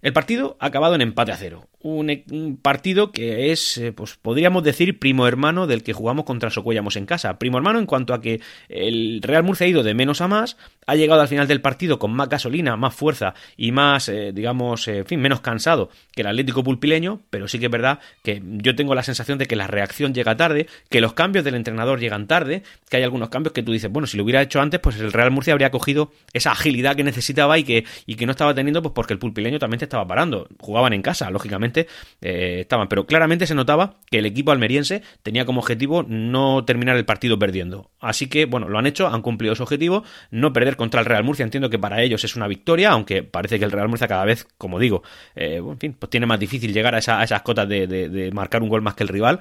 El 0.03 0.13
partido 0.13 0.57
ha 0.61 0.67
acabado 0.67 0.95
en 0.95 1.01
empate 1.01 1.33
a 1.33 1.37
cero. 1.37 1.69
E, 1.83 2.25
un, 2.31 2.59
partido 2.61 3.13
que 3.13 3.53
es, 3.53 3.79
eh, 3.79 3.93
pues 3.93 4.17
podríamos 4.17 4.63
decir, 4.65 4.99
primo 4.99 5.27
hermano 5.27 5.67
del 5.67 5.83
que 5.83 5.93
jugamos 5.93 6.25
contra 6.25 6.51
Socuellamos 6.51 6.97
en 6.97 7.07
casa. 7.07 7.39
Primo 7.39 7.59
hermano 7.59 7.79
en 7.79 7.87
cuanto 7.87 8.13
a 8.13 8.21
que 8.21 8.41
el 8.69 9.21
Real 9.23 9.45
Murcia 9.45 9.67
ha 9.67 9.71
ido 9.71 9.83
de 9.83 9.95
menos 9.95 10.21
a 10.21 10.29
más, 10.29 10.57
ha 10.87 10.97
llegado 10.97 11.21
al 11.21 11.29
final 11.29 11.47
del 11.47 11.61
partido 11.61 11.99
con 11.99 12.13
más 12.13 12.29
gasolina, 12.29 12.77
más 12.77 12.95
fuerza 12.95 13.35
y 13.57 13.73
más, 13.73 14.09
eh, 14.09 14.33
digamos, 14.33 14.87
eh, 14.89 15.05
fin, 15.05 15.21
menos 15.21 15.41
cansado 15.41 15.91
que 16.15 16.23
el 16.23 16.29
Atlético 16.29 16.65
Pulpileño, 16.65 17.23
pero 17.31 17.49
sí 17.49 17.59
que 17.59 17.67
es 17.67 17.71
verdad 17.71 18.01
que 18.23 18.43
yo 18.45 18.75
tengo 18.75 18.95
la 18.95 19.03
sensación 19.03 19.39
de 19.39 19.47
que 19.47 19.57
la 19.57 19.67
reacción 19.67 20.13
llega 20.13 20.37
tarde, 20.37 20.67
que 20.91 21.01
los 21.01 21.13
cambios 21.13 21.45
del 21.45 21.55
entrenador 21.55 22.01
llegan 22.01 22.27
tarde, 22.27 22.63
que 22.89 22.97
hay 22.97 23.03
algunos 23.03 23.29
cambios 23.29 23.53
que 23.53 23.63
tú 23.63 23.73
dices, 23.73 23.91
bueno, 23.91 24.07
si 24.07 24.17
lo 24.17 24.25
hubiera 24.25 24.43
hecho 24.43 24.61
antes, 24.61 24.81
pues 24.81 24.99
el 24.99 25.13
Real 25.13 25.31
Murcia 25.31 25.53
habría 25.53 25.71
cogido 25.71 26.13
esa 26.33 26.53
agilidad 26.53 26.97
que 26.97 27.05
necesitaba 27.05 27.59
y 27.59 27.65
que, 27.65 27.85
y 28.07 28.17
que 28.17 28.27
no 28.27 28.33
estaba 28.33 28.55
teniendo, 28.55 28.83
pues 28.83 28.93
porque 28.93 29.13
el 29.13 29.19
Pulpileño 29.19 29.59
también 29.59 29.79
estaba 29.87 30.07
parando. 30.07 30.49
Jugaban 30.61 30.93
en 30.93 31.03
casa, 31.03 31.31
lógicamente 31.31 31.87
eh, 32.21 32.59
estaban, 32.61 32.89
pero 32.89 33.07
claramente 33.07 33.47
se 33.47 33.55
notaba 33.55 33.95
que 34.11 34.19
el 34.19 34.27
equipo 34.27 34.53
almeriense 34.53 35.03
tenía 35.23 35.45
como 35.45 35.61
objetivo 35.61 36.05
no 36.07 36.65
terminar 36.65 36.97
el 36.97 37.05
partido 37.05 37.39
perdiendo. 37.39 37.91
Así 38.01 38.29
que, 38.29 38.47
bueno, 38.47 38.69
lo 38.69 38.79
han 38.79 38.87
hecho, 38.87 39.09
han 39.09 39.23
cumplido 39.23 39.55
su 39.55 39.63
objetivo, 39.63 40.05
no 40.31 40.53
perder 40.53 40.77
contra 40.77 41.01
el 41.01 41.07
Real 41.07 41.25
Murcia. 41.25 41.45
Entiendo 41.45 41.71
que 41.71 41.79
para 41.79 42.03
ellos 42.03 42.25
es 42.25 42.37
una 42.37 42.47
victoria, 42.47 42.91
aunque 42.91 43.23
parece 43.23 43.59
que 43.59 43.65
el 43.65 43.73
Real 43.73 43.89
Murcia 43.89 44.09
cada 44.09 44.25
vez, 44.25 44.47
como 44.59 44.79
digo, 44.79 45.03
eh, 45.35 45.57
en 45.57 45.79
fin, 45.79 45.97
pues 45.99 46.11
tiene 46.11 46.27
más 46.27 46.39
difícil 46.39 46.73
llegar 46.73 46.95
a, 46.95 46.99
esas 46.99 47.43
cotas 47.43 47.69
de 47.69 48.31
marcar 48.33 48.63
un 48.63 48.69
gol 48.69 48.83
más 48.83 48.95
que 48.95 49.03
el 49.03 49.09
rival 49.09 49.41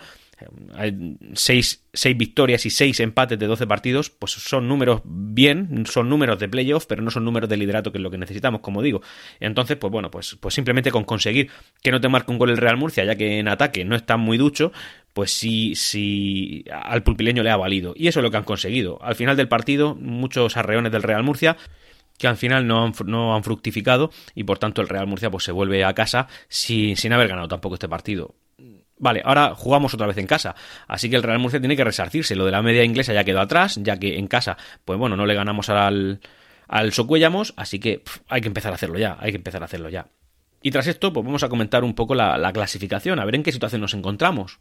hay 0.73 1.17
seis, 1.33 1.83
victorias 2.15 2.65
y 2.65 2.69
seis 2.69 2.99
empates 2.99 3.39
de 3.39 3.47
12 3.47 3.67
partidos, 3.67 4.09
pues 4.09 4.33
son 4.33 4.67
números 4.67 5.01
bien, 5.05 5.85
son 5.85 6.09
números 6.09 6.39
de 6.39 6.49
playoff, 6.49 6.85
pero 6.85 7.01
no 7.01 7.11
son 7.11 7.23
números 7.23 7.49
de 7.49 7.57
liderato, 7.57 7.91
que 7.91 7.99
es 7.99 8.01
lo 8.01 8.11
que 8.11 8.17
necesitamos, 8.17 8.61
como 8.61 8.81
digo. 8.81 9.01
Entonces, 9.39 9.77
pues 9.77 9.91
bueno, 9.91 10.11
pues, 10.11 10.37
pues 10.39 10.53
simplemente 10.53 10.91
con 10.91 11.05
conseguir 11.05 11.49
que 11.81 11.91
no 11.91 12.01
te 12.01 12.09
marque 12.09 12.31
un 12.31 12.37
gol 12.37 12.49
el 12.49 12.57
Real 12.57 12.77
Murcia, 12.77 13.05
ya 13.05 13.15
que 13.15 13.39
en 13.39 13.47
ataque 13.47 13.85
no 13.85 13.95
está 13.95 14.17
muy 14.17 14.37
ducho, 14.37 14.71
pues 15.13 15.31
sí, 15.31 15.75
sí 15.75 16.65
al 16.69 17.03
pulpileño 17.03 17.41
le 17.41 17.51
ha 17.51 17.57
valido. 17.57 17.93
Y 17.95 18.07
eso 18.07 18.19
es 18.19 18.23
lo 18.23 18.31
que 18.31 18.37
han 18.37 18.43
conseguido. 18.43 18.99
Al 19.01 19.15
final 19.15 19.37
del 19.37 19.47
partido, 19.47 19.95
muchos 19.95 20.57
arreones 20.57 20.91
del 20.91 21.03
Real 21.03 21.23
Murcia 21.23 21.57
que 22.17 22.27
al 22.27 22.37
final 22.37 22.65
no 22.65 22.85
han, 22.85 22.93
no 23.07 23.35
han 23.35 23.43
fructificado 23.43 24.09
y 24.35 24.45
por 24.45 24.57
tanto 24.57 24.81
el 24.81 24.87
Real 24.87 25.05
Murcia 25.05 25.29
pues 25.29 25.43
se 25.43 25.51
vuelve 25.51 25.83
a 25.83 25.93
casa 25.93 26.27
sin, 26.47 26.95
sin 26.95 27.11
haber 27.11 27.27
ganado 27.27 27.47
tampoco 27.47 27.75
este 27.75 27.89
partido. 27.89 28.35
Vale, 28.97 29.21
ahora 29.25 29.55
jugamos 29.55 29.93
otra 29.93 30.07
vez 30.07 30.17
en 30.17 30.27
casa. 30.27 30.55
Así 30.87 31.09
que 31.09 31.17
el 31.17 31.23
Real 31.23 31.39
Murcia 31.39 31.59
tiene 31.59 31.75
que 31.75 31.83
resarcirse. 31.83 32.35
Lo 32.35 32.45
de 32.45 32.51
la 32.51 32.61
media 32.61 32.83
inglesa 32.83 33.13
ya 33.13 33.23
quedó 33.23 33.41
atrás, 33.41 33.79
ya 33.81 33.97
que 33.97 34.17
en 34.17 34.27
casa, 34.27 34.57
pues 34.85 34.97
bueno, 34.97 35.17
no 35.17 35.25
le 35.25 35.33
ganamos 35.33 35.69
al, 35.69 36.21
al 36.67 36.93
Socuellamos, 36.93 37.53
así 37.57 37.79
que 37.79 38.03
hay 38.27 38.41
que 38.41 38.47
empezar 38.47 38.71
a 38.71 38.75
hacerlo 38.75 38.97
ya, 38.97 39.17
hay 39.19 39.31
que 39.31 39.37
empezar 39.37 39.61
a 39.61 39.65
hacerlo 39.65 39.89
ya. 39.89 40.07
Y 40.61 40.71
tras 40.71 40.87
esto, 40.87 41.13
pues 41.13 41.25
vamos 41.25 41.43
a 41.43 41.49
comentar 41.49 41.83
un 41.83 41.93
poco 41.93 42.15
la, 42.15 42.37
la 42.37 42.51
clasificación, 42.53 43.19
a 43.19 43.25
ver 43.25 43.35
en 43.35 43.43
qué 43.43 43.51
situación 43.51 43.81
nos 43.81 43.93
encontramos. 43.93 44.59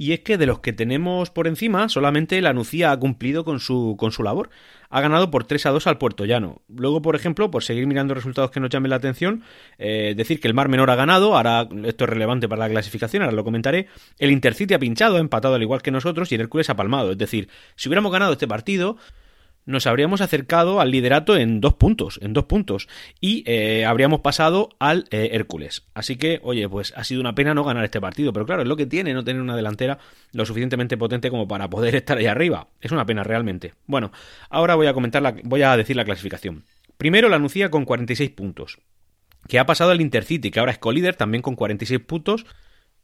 Y 0.00 0.12
es 0.12 0.20
que 0.20 0.38
de 0.38 0.46
los 0.46 0.60
que 0.60 0.72
tenemos 0.72 1.30
por 1.30 1.48
encima, 1.48 1.88
solamente 1.88 2.40
la 2.40 2.52
Nucía 2.52 2.92
ha 2.92 3.00
cumplido 3.00 3.44
con 3.44 3.58
su, 3.58 3.96
con 3.98 4.12
su 4.12 4.22
labor. 4.22 4.48
Ha 4.90 5.00
ganado 5.00 5.28
por 5.32 5.42
3 5.42 5.66
a 5.66 5.70
2 5.70 5.88
al 5.88 5.98
Puerto 5.98 6.24
Llano. 6.24 6.62
Luego, 6.68 7.02
por 7.02 7.16
ejemplo, 7.16 7.50
por 7.50 7.64
seguir 7.64 7.84
mirando 7.88 8.14
resultados 8.14 8.52
que 8.52 8.60
nos 8.60 8.70
llamen 8.70 8.90
la 8.90 8.96
atención, 8.96 9.42
eh, 9.76 10.14
decir 10.16 10.38
que 10.38 10.46
el 10.46 10.54
Mar 10.54 10.68
Menor 10.68 10.88
ha 10.90 10.94
ganado, 10.94 11.36
ahora 11.36 11.68
esto 11.84 12.04
es 12.04 12.10
relevante 12.10 12.48
para 12.48 12.60
la 12.60 12.68
clasificación, 12.68 13.24
ahora 13.24 13.34
lo 13.34 13.42
comentaré. 13.42 13.88
El 14.20 14.30
Intercity 14.30 14.72
ha 14.72 14.78
pinchado, 14.78 15.16
ha 15.16 15.20
empatado 15.20 15.56
al 15.56 15.62
igual 15.62 15.82
que 15.82 15.90
nosotros, 15.90 16.30
y 16.30 16.36
el 16.36 16.42
Hércules 16.42 16.70
ha 16.70 16.76
palmado. 16.76 17.10
Es 17.10 17.18
decir, 17.18 17.48
si 17.74 17.88
hubiéramos 17.88 18.12
ganado 18.12 18.34
este 18.34 18.46
partido, 18.46 18.98
nos 19.68 19.86
habríamos 19.86 20.22
acercado 20.22 20.80
al 20.80 20.90
liderato 20.90 21.36
en 21.36 21.60
dos 21.60 21.74
puntos, 21.74 22.18
en 22.22 22.32
dos 22.32 22.46
puntos, 22.46 22.88
y 23.20 23.44
eh, 23.46 23.84
habríamos 23.84 24.20
pasado 24.20 24.70
al 24.78 25.04
eh, 25.10 25.28
Hércules. 25.32 25.84
Así 25.92 26.16
que, 26.16 26.40
oye, 26.42 26.66
pues 26.70 26.94
ha 26.96 27.04
sido 27.04 27.20
una 27.20 27.34
pena 27.34 27.52
no 27.52 27.64
ganar 27.64 27.84
este 27.84 28.00
partido, 28.00 28.32
pero 28.32 28.46
claro, 28.46 28.62
es 28.62 28.68
lo 28.68 28.76
que 28.76 28.86
tiene 28.86 29.12
no 29.12 29.24
tener 29.24 29.42
una 29.42 29.54
delantera 29.54 29.98
lo 30.32 30.46
suficientemente 30.46 30.96
potente 30.96 31.28
como 31.28 31.46
para 31.46 31.68
poder 31.68 31.94
estar 31.96 32.16
ahí 32.16 32.24
arriba. 32.24 32.68
Es 32.80 32.92
una 32.92 33.04
pena 33.04 33.22
realmente. 33.24 33.74
Bueno, 33.86 34.10
ahora 34.48 34.74
voy 34.74 34.86
a 34.86 34.94
comentar 34.94 35.20
la, 35.20 35.36
voy 35.42 35.60
a 35.60 35.76
decir 35.76 35.96
la 35.96 36.06
clasificación. 36.06 36.64
Primero 36.96 37.28
la 37.28 37.38
Nucía 37.38 37.70
con 37.70 37.84
46 37.84 38.30
puntos, 38.30 38.78
que 39.48 39.58
ha 39.58 39.66
pasado 39.66 39.90
al 39.90 40.00
Intercity, 40.00 40.50
que 40.50 40.60
ahora 40.60 40.72
es 40.72 40.78
colíder 40.78 41.14
también 41.14 41.42
con 41.42 41.56
46 41.56 42.00
puntos 42.00 42.46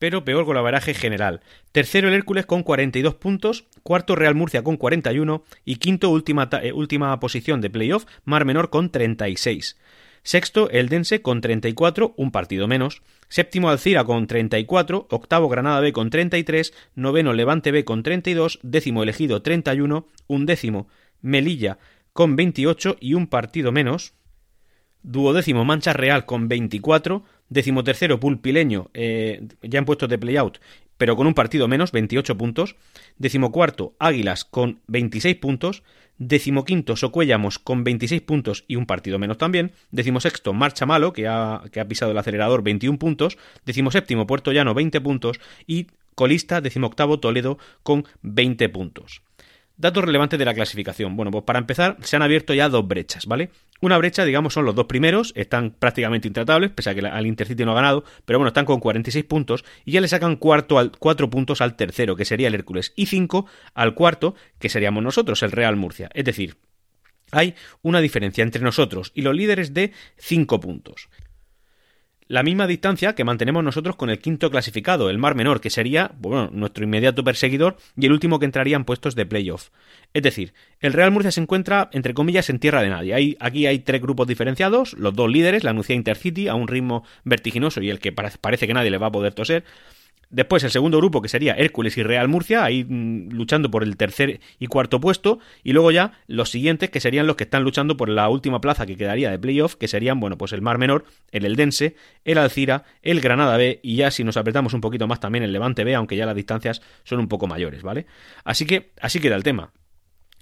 pero 0.05 0.23
peor 0.23 0.45
golaveraje 0.45 0.93
general. 0.93 1.41
Tercero 1.73 2.09
el 2.09 2.15
Hércules 2.15 2.45
con 2.45 2.63
42 2.63 3.15
puntos, 3.15 3.65
cuarto 3.83 4.15
Real 4.15 4.35
Murcia 4.35 4.63
con 4.63 4.77
41 4.77 5.45
y 5.65 5.77
quinto 5.77 6.11
última, 6.11 6.51
eh, 6.63 6.75
última 6.75 7.19
posición 7.21 7.63
de 7.63 7.71
playoff 7.71 8.05
Mar 8.27 8.45
Menor 8.45 8.69
con 8.69 8.91
36. 8.91 9.79
Sexto 10.23 10.69
el 10.69 10.91
Dense 10.91 11.23
con 11.23 11.41
34, 11.41 12.13
un 12.19 12.33
partido 12.33 12.69
menos. 12.69 13.01
Séptimo 13.29 13.71
Alcira 13.71 14.05
con 14.05 14.27
34, 14.27 15.07
octavo 15.09 15.49
Granada 15.49 15.81
B 15.81 15.95
con 15.95 16.11
33, 16.11 16.75
noveno 16.95 17.33
Levante 17.33 17.73
B 17.73 17.87
con 17.87 18.03
32, 18.03 18.59
décimo 18.63 19.03
elegido 19.03 19.41
31, 19.41 20.07
undécimo 20.27 20.87
Melilla 21.23 21.79
con 22.13 22.37
28 22.37 22.99
y 23.01 23.15
un 23.15 23.27
partido 23.27 23.73
menos. 23.73 24.13
Duodécimo 25.03 25.65
Mancha 25.65 25.95
Real 25.95 26.27
con 26.27 26.49
24, 26.49 27.25
Decimotercero, 27.49 28.21
Pulpileño, 28.21 28.91
eh, 28.95 29.47
ya 29.63 29.79
en 29.79 29.85
puestos 29.85 30.09
de 30.09 30.19
playout, 30.19 30.59
pero 30.97 31.17
con 31.17 31.27
un 31.27 31.35
partido 31.35 31.69
menos, 31.69 31.93
28 31.93 32.37
puntos. 32.37 32.77
Decimocuarto, 33.19 33.95
Águilas 33.99 34.45
con 34.45 34.81
26 34.87 35.37
puntos. 35.37 35.83
Decimoquinto, 36.19 36.95
Socuellamos 36.95 37.59
con 37.59 37.83
26 37.83 38.23
puntos 38.23 38.65
y 38.69 38.77
un 38.77 38.87
partido 38.87 39.19
menos 39.19 39.39
también. 39.39 39.73
Decimosexto, 39.91 40.53
Marcha 40.53 40.87
Malo, 40.87 41.13
que 41.13 41.27
ha, 41.27 41.63
que 41.73 41.81
ha 41.81 41.89
pisado 41.89 42.13
el 42.13 42.19
acelerador, 42.19 42.63
21 42.63 42.99
puntos. 42.99 43.37
Decimoséptimo, 43.67 44.27
Puerto 44.27 44.53
Llano, 44.53 44.75
20 44.75 45.01
puntos. 45.01 45.41
Y 45.67 45.89
colista, 46.15 46.61
decimoctavo, 46.61 47.19
Toledo, 47.19 47.59
con 47.83 48.07
20 48.23 48.69
puntos. 48.69 49.23
Datos 49.77 50.05
relevantes 50.05 50.39
de 50.39 50.45
la 50.45 50.55
clasificación. 50.55 51.17
Bueno, 51.17 51.33
pues 51.33 51.43
para 51.43 51.59
empezar, 51.59 51.97
se 52.01 52.15
han 52.15 52.23
abierto 52.23 52.55
ya 52.55 52.69
dos 52.69 52.87
brechas, 52.87 53.27
¿vale? 53.27 53.51
Una 53.81 53.99
brecha, 53.99 54.25
digamos, 54.25 54.55
son 54.55 54.65
los 54.65 54.77
dos 54.77 54.87
primeros, 54.87 55.33
están 55.35 55.73
prácticamente 55.73 56.29
intratables, 56.29 56.71
pese 56.71 56.91
a 56.91 56.95
que 56.95 57.05
al 57.05 57.27
Intercity 57.27 57.65
no 57.65 57.73
ha 57.73 57.75
ganado, 57.75 58.05
pero 58.25 58.39
bueno, 58.39 58.49
están 58.49 58.67
con 58.67 58.79
46 58.79 59.25
puntos 59.25 59.65
y 59.85 59.93
ya 59.93 60.01
le 60.01 60.07
sacan 60.07 60.37
cuarto 60.37 60.81
cuatro 61.01 61.29
puntos 61.29 61.61
al 61.61 61.75
tercero, 61.75 62.15
que 62.15 62.25
sería 62.25 62.47
el 62.49 62.55
Hércules, 62.55 62.93
y 62.95 63.07
cinco 63.07 63.47
al 63.75 63.95
cuarto, 63.95 64.37
que 64.61 64.69
seríamos 64.69 65.03
nosotros, 65.03 65.43
el 65.43 65.51
Real 65.51 65.75
Murcia. 65.75 66.09
Es 66.15 66.25
decir, 66.25 66.57
hay 67.33 67.55
una 67.83 68.01
diferencia 68.01 68.43
entre 68.43 68.63
nosotros 68.63 69.11
y 69.13 69.23
los 69.23 69.35
líderes 69.35 69.75
de 69.75 69.93
5 70.19 70.61
puntos 70.61 71.09
la 72.27 72.43
misma 72.43 72.67
distancia 72.67 73.15
que 73.15 73.25
mantenemos 73.25 73.63
nosotros 73.63 73.97
con 73.97 74.11
el 74.11 74.19
quinto 74.19 74.51
clasificado, 74.51 75.11
el 75.11 75.19
Mar 75.19 75.35
Menor, 75.35 75.61
que 75.61 75.71
sería 75.71 76.13
bueno, 76.19 76.49
nuestro 76.53 76.85
inmediato 76.85 77.23
perseguidor 77.23 77.77
y 77.97 78.07
el 78.07 78.13
último 78.13 78.39
que 78.39 78.47
entraría 78.47 78.77
en 78.77 78.85
puestos 78.85 79.15
de 79.15 79.27
playoff. 79.27 79.69
Es 80.15 80.23
decir, 80.23 80.55
el 80.81 80.93
Real 80.93 81.11
Murcia 81.11 81.33
se 81.33 81.41
encuentra, 81.41 81.91
entre 81.93 82.15
comillas, 82.15 82.49
en 82.49 82.59
tierra 82.59 82.83
de 82.83 82.89
nadie. 82.89 83.15
Hay, 83.15 83.37
aquí 83.41 83.67
hay 83.67 83.81
tres 83.81 84.01
grupos 84.01 84.27
diferenciados, 84.27 84.95
los 84.95 85.15
dos 85.15 85.31
líderes, 85.31 85.65
la 85.65 85.73
Nucía 85.73 85.97
Intercity, 85.97 86.49
a 86.49 86.55
un 86.55 86.69
ritmo 86.69 87.05
vertiginoso 87.25 87.83
y 87.83 87.91
el 87.91 87.99
que 87.99 88.13
parece 88.13 88.67
que 88.67 88.75
nadie 88.75 88.91
le 88.91 88.99
va 88.99 89.09
a 89.09 89.13
poder 89.13 89.35
toser, 89.35 89.65
Después 90.35 90.65
el 90.65 90.73
segundo 90.73 90.99
grupo, 90.99 91.23
que 91.23 91.29
sería 91.29 91.55
Hércules 91.55 91.97
y 91.97 92.03
Real 92.03 92.27
Murcia, 92.27 92.65
ahí 92.65 92.83
mm, 92.83 93.29
luchando 93.31 93.71
por 93.71 93.85
el 93.85 93.97
tercer 93.97 94.41
y 94.59 94.67
cuarto 94.67 95.01
puesto. 95.01 95.39
Y 95.63 95.73
luego 95.73 95.93
ya 95.93 96.19
los 96.27 96.51
siguientes, 96.51 96.91
que 96.91 96.99
serían 96.99 97.29
los 97.29 97.37
que 97.37 97.45
están 97.45 97.63
luchando 97.63 97.97
por 97.97 98.09
la 98.09 98.29
última 98.29 98.61
plaza 98.61 98.85
que 98.85 98.97
quedaría 98.97 99.31
de 99.31 99.39
playoff, 99.39 99.77
que 99.77 99.87
serían, 99.87 100.19
bueno, 100.19 100.37
pues 100.37 100.53
el 100.53 100.61
Mar 100.61 100.77
Menor, 100.77 101.05
el 101.31 101.45
Eldense, 101.45 101.95
el 102.25 102.39
Alcira, 102.39 102.83
el 103.03 103.21
Granada 103.21 103.57
B 103.57 103.79
y 103.81 103.95
ya 103.95 104.11
si 104.11 104.25
nos 104.25 104.37
apretamos 104.37 104.75
un 104.75 104.81
poquito 104.81 105.07
más 105.07 105.21
también 105.21 105.45
el 105.45 105.53
Levante 105.53 105.85
B, 105.85 105.95
aunque 105.95 106.17
ya 106.17 106.27
las 106.27 106.35
distancias 106.35 106.83
son 107.05 107.21
un 107.21 107.29
poco 107.29 107.47
mayores, 107.47 107.83
¿vale? 107.83 108.07
Así 108.43 108.67
que 108.67 108.91
así 109.01 109.21
queda 109.21 109.37
el 109.37 109.45
tema. 109.45 109.73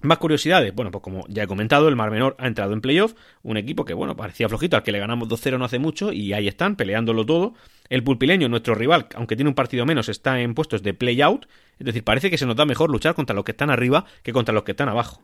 Más 0.03 0.19
curiosidades. 0.19 0.75
Bueno, 0.75 0.91
pues 0.91 1.03
como 1.03 1.25
ya 1.29 1.45
he 1.45 1.47
comentado, 1.47 1.89
el 1.89 1.95
Mar 1.95 2.11
Menor 2.11 2.35
ha 2.39 2.49
entrado 2.49 2.73
en 2.73 2.81
playoff. 2.81 3.15
Un 3.43 3.57
equipo 3.57 3.85
que, 3.85 3.95
bueno, 3.95 4.17
parecía 4.17 4.49
flojito, 4.49 4.77
al 4.77 4.83
que 4.83 4.91
le 4.91 4.99
ganamos 4.99 5.29
2-0 5.29 5.59
no 5.59 5.65
hace 5.65 5.79
mucho 5.79 6.13
y 6.13 6.33
ahí 6.33 6.49
están, 6.49 6.75
peleándolo 6.75 7.25
todo. 7.25 7.55
El 7.93 8.03
Pulpileño, 8.03 8.49
nuestro 8.49 8.75
rival, 8.75 9.07
aunque 9.17 9.37
tiene 9.37 9.51
un 9.51 9.55
partido 9.55 9.85
menos, 9.85 10.09
está 10.09 10.41
en 10.41 10.55
puestos 10.55 10.83
de 10.83 10.95
play-out. 10.95 11.45
Es 11.79 11.85
decir, 11.85 12.03
parece 12.03 12.31
que 12.31 12.39
se 12.39 12.47
nos 12.47 12.57
da 12.57 12.65
mejor 12.65 12.91
luchar 12.91 13.15
contra 13.15 13.37
los 13.37 13.45
que 13.45 13.51
están 13.51 13.69
arriba 13.69 14.07
que 14.23 14.33
contra 14.33 14.55
los 14.55 14.63
que 14.63 14.71
están 14.71 14.89
abajo. 14.89 15.21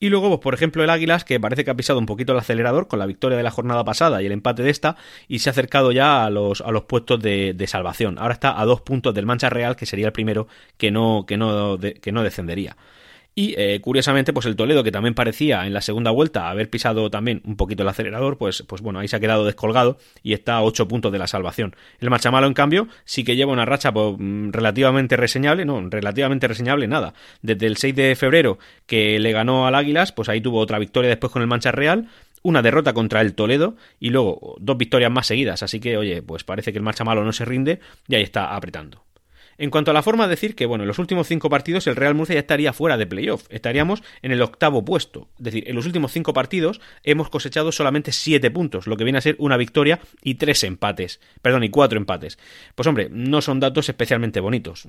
Y 0.00 0.08
luego, 0.08 0.30
pues, 0.30 0.40
por 0.40 0.54
ejemplo, 0.54 0.82
el 0.82 0.88
Águilas, 0.88 1.24
que 1.24 1.38
parece 1.38 1.62
que 1.62 1.70
ha 1.70 1.76
pisado 1.76 1.98
un 1.98 2.06
poquito 2.06 2.32
el 2.32 2.38
acelerador 2.38 2.88
con 2.88 3.00
la 3.00 3.04
victoria 3.04 3.36
de 3.36 3.42
la 3.42 3.50
jornada 3.50 3.84
pasada 3.84 4.22
y 4.22 4.26
el 4.26 4.32
empate 4.32 4.62
de 4.62 4.70
esta, 4.70 4.96
y 5.28 5.40
se 5.40 5.50
ha 5.50 5.52
acercado 5.52 5.92
ya 5.92 6.24
a 6.24 6.30
los, 6.30 6.62
a 6.62 6.70
los 6.70 6.84
puestos 6.84 7.20
de, 7.20 7.62
salvación. 7.68 8.18
Ahora 8.18 8.32
está 8.32 8.58
a 8.58 8.64
dos 8.64 8.80
puntos 8.80 9.12
del 9.12 9.26
Mancha 9.26 9.50
Real, 9.50 9.76
que 9.76 9.84
sería 9.84 10.06
el 10.06 10.12
primero 10.12 10.48
que 10.78 10.90
no, 10.90 11.26
que 11.26 11.36
no, 11.36 11.78
que 11.78 12.12
no 12.12 12.22
descendería. 12.22 12.78
Y 13.36 13.54
eh, 13.58 13.80
curiosamente, 13.80 14.32
pues 14.32 14.46
el 14.46 14.54
Toledo, 14.54 14.84
que 14.84 14.92
también 14.92 15.14
parecía 15.14 15.66
en 15.66 15.74
la 15.74 15.80
segunda 15.80 16.12
vuelta 16.12 16.50
haber 16.50 16.70
pisado 16.70 17.10
también 17.10 17.42
un 17.44 17.56
poquito 17.56 17.82
el 17.82 17.88
acelerador, 17.88 18.38
pues, 18.38 18.62
pues 18.62 18.80
bueno, 18.80 19.00
ahí 19.00 19.08
se 19.08 19.16
ha 19.16 19.20
quedado 19.20 19.44
descolgado 19.44 19.98
y 20.22 20.34
está 20.34 20.56
a 20.56 20.62
8 20.62 20.86
puntos 20.86 21.10
de 21.10 21.18
la 21.18 21.26
salvación. 21.26 21.74
El 21.98 22.10
Marchamalo, 22.10 22.46
en 22.46 22.54
cambio, 22.54 22.86
sí 23.04 23.24
que 23.24 23.34
lleva 23.34 23.52
una 23.52 23.64
racha 23.64 23.92
pues, 23.92 24.14
mm, 24.18 24.50
relativamente 24.52 25.16
reseñable, 25.16 25.64
no, 25.64 25.88
relativamente 25.90 26.46
reseñable 26.46 26.86
nada. 26.86 27.14
Desde 27.42 27.66
el 27.66 27.76
6 27.76 27.96
de 27.96 28.14
febrero 28.14 28.58
que 28.86 29.18
le 29.18 29.32
ganó 29.32 29.66
al 29.66 29.74
Águilas, 29.74 30.12
pues 30.12 30.28
ahí 30.28 30.40
tuvo 30.40 30.60
otra 30.60 30.78
victoria 30.78 31.10
después 31.10 31.32
con 31.32 31.42
el 31.42 31.48
Mancha 31.48 31.72
Real, 31.72 32.08
una 32.42 32.62
derrota 32.62 32.92
contra 32.92 33.20
el 33.20 33.34
Toledo 33.34 33.74
y 33.98 34.10
luego 34.10 34.56
dos 34.60 34.76
victorias 34.76 35.10
más 35.10 35.26
seguidas. 35.26 35.64
Así 35.64 35.80
que, 35.80 35.96
oye, 35.96 36.22
pues 36.22 36.44
parece 36.44 36.70
que 36.72 36.78
el 36.78 36.84
Marchamalo 36.84 37.24
no 37.24 37.32
se 37.32 37.44
rinde 37.44 37.80
y 38.06 38.14
ahí 38.14 38.22
está 38.22 38.54
apretando. 38.54 39.02
En 39.58 39.70
cuanto 39.70 39.90
a 39.90 39.94
la 39.94 40.02
forma 40.02 40.24
de 40.24 40.30
decir 40.30 40.54
que, 40.54 40.66
bueno, 40.66 40.84
en 40.84 40.88
los 40.88 40.98
últimos 40.98 41.26
cinco 41.26 41.48
partidos 41.48 41.86
el 41.86 41.96
Real 41.96 42.14
Murcia 42.14 42.34
ya 42.34 42.40
estaría 42.40 42.72
fuera 42.72 42.96
de 42.96 43.06
playoff, 43.06 43.46
estaríamos 43.50 44.02
en 44.22 44.32
el 44.32 44.42
octavo 44.42 44.84
puesto. 44.84 45.28
Es 45.38 45.44
decir, 45.44 45.64
en 45.68 45.76
los 45.76 45.86
últimos 45.86 46.12
cinco 46.12 46.32
partidos 46.32 46.80
hemos 47.02 47.30
cosechado 47.30 47.72
solamente 47.72 48.12
siete 48.12 48.50
puntos, 48.50 48.86
lo 48.86 48.96
que 48.96 49.04
viene 49.04 49.18
a 49.18 49.22
ser 49.22 49.36
una 49.38 49.56
victoria 49.56 50.00
y 50.22 50.34
tres 50.34 50.64
empates. 50.64 51.20
Perdón, 51.42 51.64
y 51.64 51.70
cuatro 51.70 51.98
empates. 51.98 52.38
Pues 52.74 52.86
hombre, 52.86 53.08
no 53.10 53.40
son 53.40 53.60
datos 53.60 53.88
especialmente 53.88 54.40
bonitos. 54.40 54.84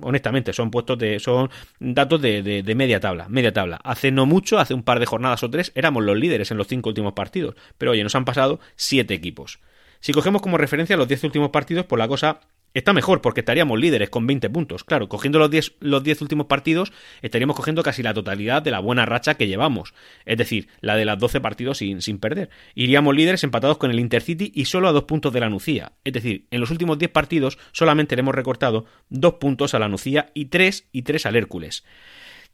Honestamente, 0.00 0.52
son 0.52 0.70
puestos 0.70 0.98
de. 0.98 1.18
son 1.20 1.50
datos 1.78 2.20
de, 2.20 2.42
de 2.42 2.74
media 2.74 3.00
tabla. 3.00 3.28
Media 3.28 3.52
tabla. 3.52 3.80
Hace 3.84 4.10
no 4.10 4.26
mucho, 4.26 4.58
hace 4.58 4.74
un 4.74 4.82
par 4.82 5.00
de 5.00 5.06
jornadas 5.06 5.42
o 5.42 5.50
tres, 5.50 5.72
éramos 5.74 6.04
los 6.04 6.16
líderes 6.16 6.50
en 6.50 6.56
los 6.58 6.66
cinco 6.66 6.88
últimos 6.90 7.12
partidos. 7.12 7.54
Pero 7.76 7.92
oye, 7.92 8.02
nos 8.02 8.14
han 8.14 8.24
pasado 8.24 8.60
siete 8.76 9.14
equipos. 9.14 9.60
Si 10.00 10.12
cogemos 10.12 10.42
como 10.42 10.58
referencia 10.58 10.96
los 10.96 11.08
diez 11.08 11.24
últimos 11.24 11.50
partidos, 11.50 11.86
pues 11.86 11.98
la 11.98 12.08
cosa 12.08 12.40
Está 12.74 12.92
mejor 12.92 13.22
porque 13.22 13.40
estaríamos 13.40 13.78
líderes 13.78 14.10
con 14.10 14.26
20 14.26 14.50
puntos. 14.50 14.84
Claro, 14.84 15.08
cogiendo 15.08 15.38
los 15.38 15.50
10, 15.50 15.76
los 15.80 16.22
últimos 16.22 16.46
partidos, 16.46 16.92
estaríamos 17.22 17.56
cogiendo 17.56 17.82
casi 17.82 18.02
la 18.02 18.14
totalidad 18.14 18.62
de 18.62 18.70
la 18.70 18.80
buena 18.80 19.06
racha 19.06 19.34
que 19.34 19.48
llevamos. 19.48 19.94
Es 20.26 20.36
decir, 20.36 20.68
la 20.80 20.94
de 20.96 21.04
las 21.04 21.18
12 21.18 21.40
partidos 21.40 21.78
sin, 21.78 22.18
perder. 22.18 22.50
Iríamos 22.74 23.14
líderes 23.14 23.42
empatados 23.42 23.78
con 23.78 23.90
el 23.90 24.00
Intercity 24.00 24.52
y 24.54 24.66
solo 24.66 24.88
a 24.88 24.92
dos 24.92 25.04
puntos 25.04 25.32
de 25.32 25.40
la 25.40 25.48
Nucía. 25.48 25.92
Es 26.04 26.12
decir, 26.12 26.46
en 26.50 26.60
los 26.60 26.70
últimos 26.70 26.98
10 26.98 27.10
partidos 27.10 27.58
solamente 27.72 28.16
le 28.16 28.20
hemos 28.20 28.34
recortado 28.34 28.84
dos 29.08 29.34
puntos 29.34 29.74
a 29.74 29.78
la 29.78 29.88
Nucía 29.88 30.30
y 30.34 30.46
tres 30.46 30.88
y 30.92 31.02
tres 31.02 31.26
al 31.26 31.36
Hércules. 31.36 31.84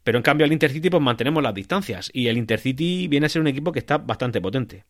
Pero 0.03 0.17
en 0.17 0.23
cambio 0.23 0.45
al 0.45 0.53
Intercity 0.53 0.89
pues 0.89 1.03
mantenemos 1.03 1.43
las 1.43 1.53
distancias 1.53 2.09
y 2.13 2.27
el 2.27 2.37
Intercity 2.37 3.07
viene 3.07 3.25
a 3.25 3.29
ser 3.29 3.41
un 3.41 3.47
equipo 3.47 3.71
que 3.71 3.79
está 3.79 3.97
bastante 3.97 4.39
potente. 4.39 4.85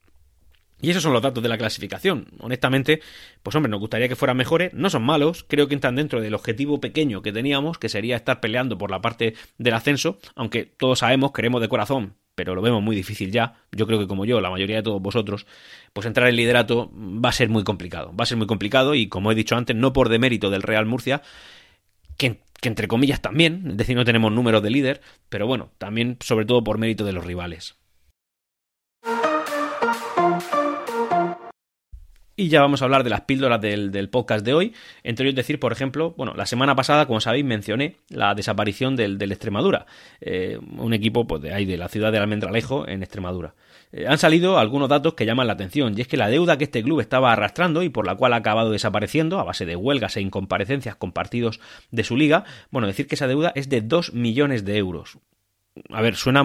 Y 0.86 0.92
esos 0.92 1.02
son 1.02 1.14
los 1.14 1.24
datos 1.24 1.42
de 1.42 1.50
la 1.50 1.58
clasificación. 1.58 2.28
Honestamente, 2.38 3.02
pues 3.42 3.56
hombre, 3.56 3.72
nos 3.72 3.80
gustaría 3.80 4.08
que 4.08 4.16
fueran 4.16 4.38
mejores. 4.38 4.72
No 4.76 4.92
son 4.92 5.02
malos, 5.02 5.44
creo 5.48 5.68
que 5.68 5.74
están 5.74 5.96
dentro 5.96 6.22
del 6.22 6.36
objetivo 6.36 6.80
pequeño 6.80 7.24
que 7.24 7.32
teníamos, 7.32 7.80
que 7.80 7.90
sería 7.90 8.16
estar 8.16 8.40
peleando 8.40 8.78
por 8.78 8.92
la 8.92 9.02
parte 9.02 9.34
del 9.58 9.74
ascenso, 9.74 10.20
aunque 10.36 10.66
todos 10.66 11.00
sabemos, 11.00 11.32
queremos 11.32 11.60
de 11.60 11.70
corazón, 11.70 12.14
pero 12.36 12.54
lo 12.54 12.62
vemos 12.62 12.84
muy 12.84 12.96
difícil 12.96 13.32
ya. 13.32 13.56
Yo 13.72 13.88
creo 13.88 13.98
que 13.98 14.06
como 14.06 14.26
yo, 14.26 14.40
la 14.42 14.52
mayoría 14.52 14.76
de 14.76 14.84
todos 14.84 15.02
vosotros, 15.02 15.48
pues 15.92 16.06
entrar 16.06 16.30
en 16.30 16.36
liderato 16.36 16.92
va 16.94 17.30
a 17.30 17.34
ser 17.34 17.50
muy 17.50 17.64
complicado. 17.64 18.16
Va 18.16 18.22
a 18.22 18.28
ser 18.28 18.38
muy 18.38 18.46
complicado 18.46 18.94
y 18.94 19.08
como 19.08 19.32
he 19.32 19.36
dicho 19.36 19.56
antes, 19.56 19.76
no 19.76 19.92
por 19.92 20.10
demérito 20.10 20.52
del 20.52 20.62
Real 20.62 20.86
Murcia, 20.86 21.24
que, 22.16 22.42
que 22.62 22.70
entre 22.70 22.88
comillas 22.88 23.24
también, 23.24 23.72
es 23.72 23.78
decir, 23.78 23.96
no 23.96 24.06
tenemos 24.06 24.32
números 24.32 24.62
de 24.62 24.70
líder, 24.70 25.02
pero 25.30 25.48
bueno, 25.48 25.72
también 25.80 26.18
sobre 26.20 26.46
todo 26.46 26.64
por 26.64 26.78
mérito 26.78 27.06
de 27.06 27.14
los 27.14 27.26
rivales. 27.26 27.76
Y 32.38 32.50
ya 32.50 32.60
vamos 32.60 32.82
a 32.82 32.86
hablar 32.86 33.06
de 33.06 33.10
las 33.10 33.22
píldoras 33.22 33.62
del, 33.62 34.10
podcast 34.10 34.46
de 34.46 34.54
hoy. 34.54 34.74
Entre 35.04 35.26
ellos 35.26 35.38
decir, 35.38 35.58
por 35.58 35.72
ejemplo, 35.72 36.14
bueno, 36.18 36.34
la 36.36 36.46
semana 36.46 36.76
pasada, 36.76 37.06
como 37.06 37.22
sabéis, 37.22 37.46
mencioné 37.46 37.96
la 38.10 38.36
desaparición 38.36 38.98
del, 38.98 39.22
Extremadura, 39.32 39.86
eh, 40.20 40.60
un 40.78 40.94
equipo 40.94 41.26
pues, 41.26 41.42
de 41.42 41.54
ahí, 41.54 41.64
de 41.66 41.78
la 41.78 41.88
ciudad 41.88 42.12
de 42.12 42.18
Almendralejo, 42.18 42.90
en 42.90 43.04
Extremadura. 43.04 43.56
Eh, 43.94 44.06
han 44.06 44.18
salido 44.18 44.60
algunos 44.60 44.90
datos 44.90 45.14
que 45.14 45.26
llaman 45.26 45.48
la 45.48 45.54
atención, 45.54 45.98
y 45.98 46.02
es 46.02 46.10
que 46.10 46.18
la 46.18 46.28
deuda 46.28 46.58
que 46.58 46.66
este 46.66 46.84
club 46.84 47.00
estaba 47.00 47.32
arrastrando 47.32 47.84
y 47.84 47.90
por 47.90 48.06
la 48.06 48.16
cual 48.16 48.34
ha 48.34 48.38
acabado 48.38 48.70
desapareciendo, 48.70 49.40
a 49.40 49.46
base 49.46 49.66
de 49.66 49.78
huelgas 49.78 50.18
e 50.18 50.22
incomparecencias 50.22 50.98
con 50.98 51.14
partidos 51.14 51.62
de 51.92 52.04
su 52.04 52.18
liga, 52.18 52.44
bueno, 52.70 52.88
decir 52.88 53.08
que 53.08 53.16
esa 53.16 53.28
deuda 53.28 53.54
es 53.56 53.70
de 53.70 53.80
2 53.80 54.14
millones 54.14 54.66
de 54.66 54.76
euros 54.76 55.20
a 55.90 56.02
ver, 56.02 56.16
suena 56.16 56.42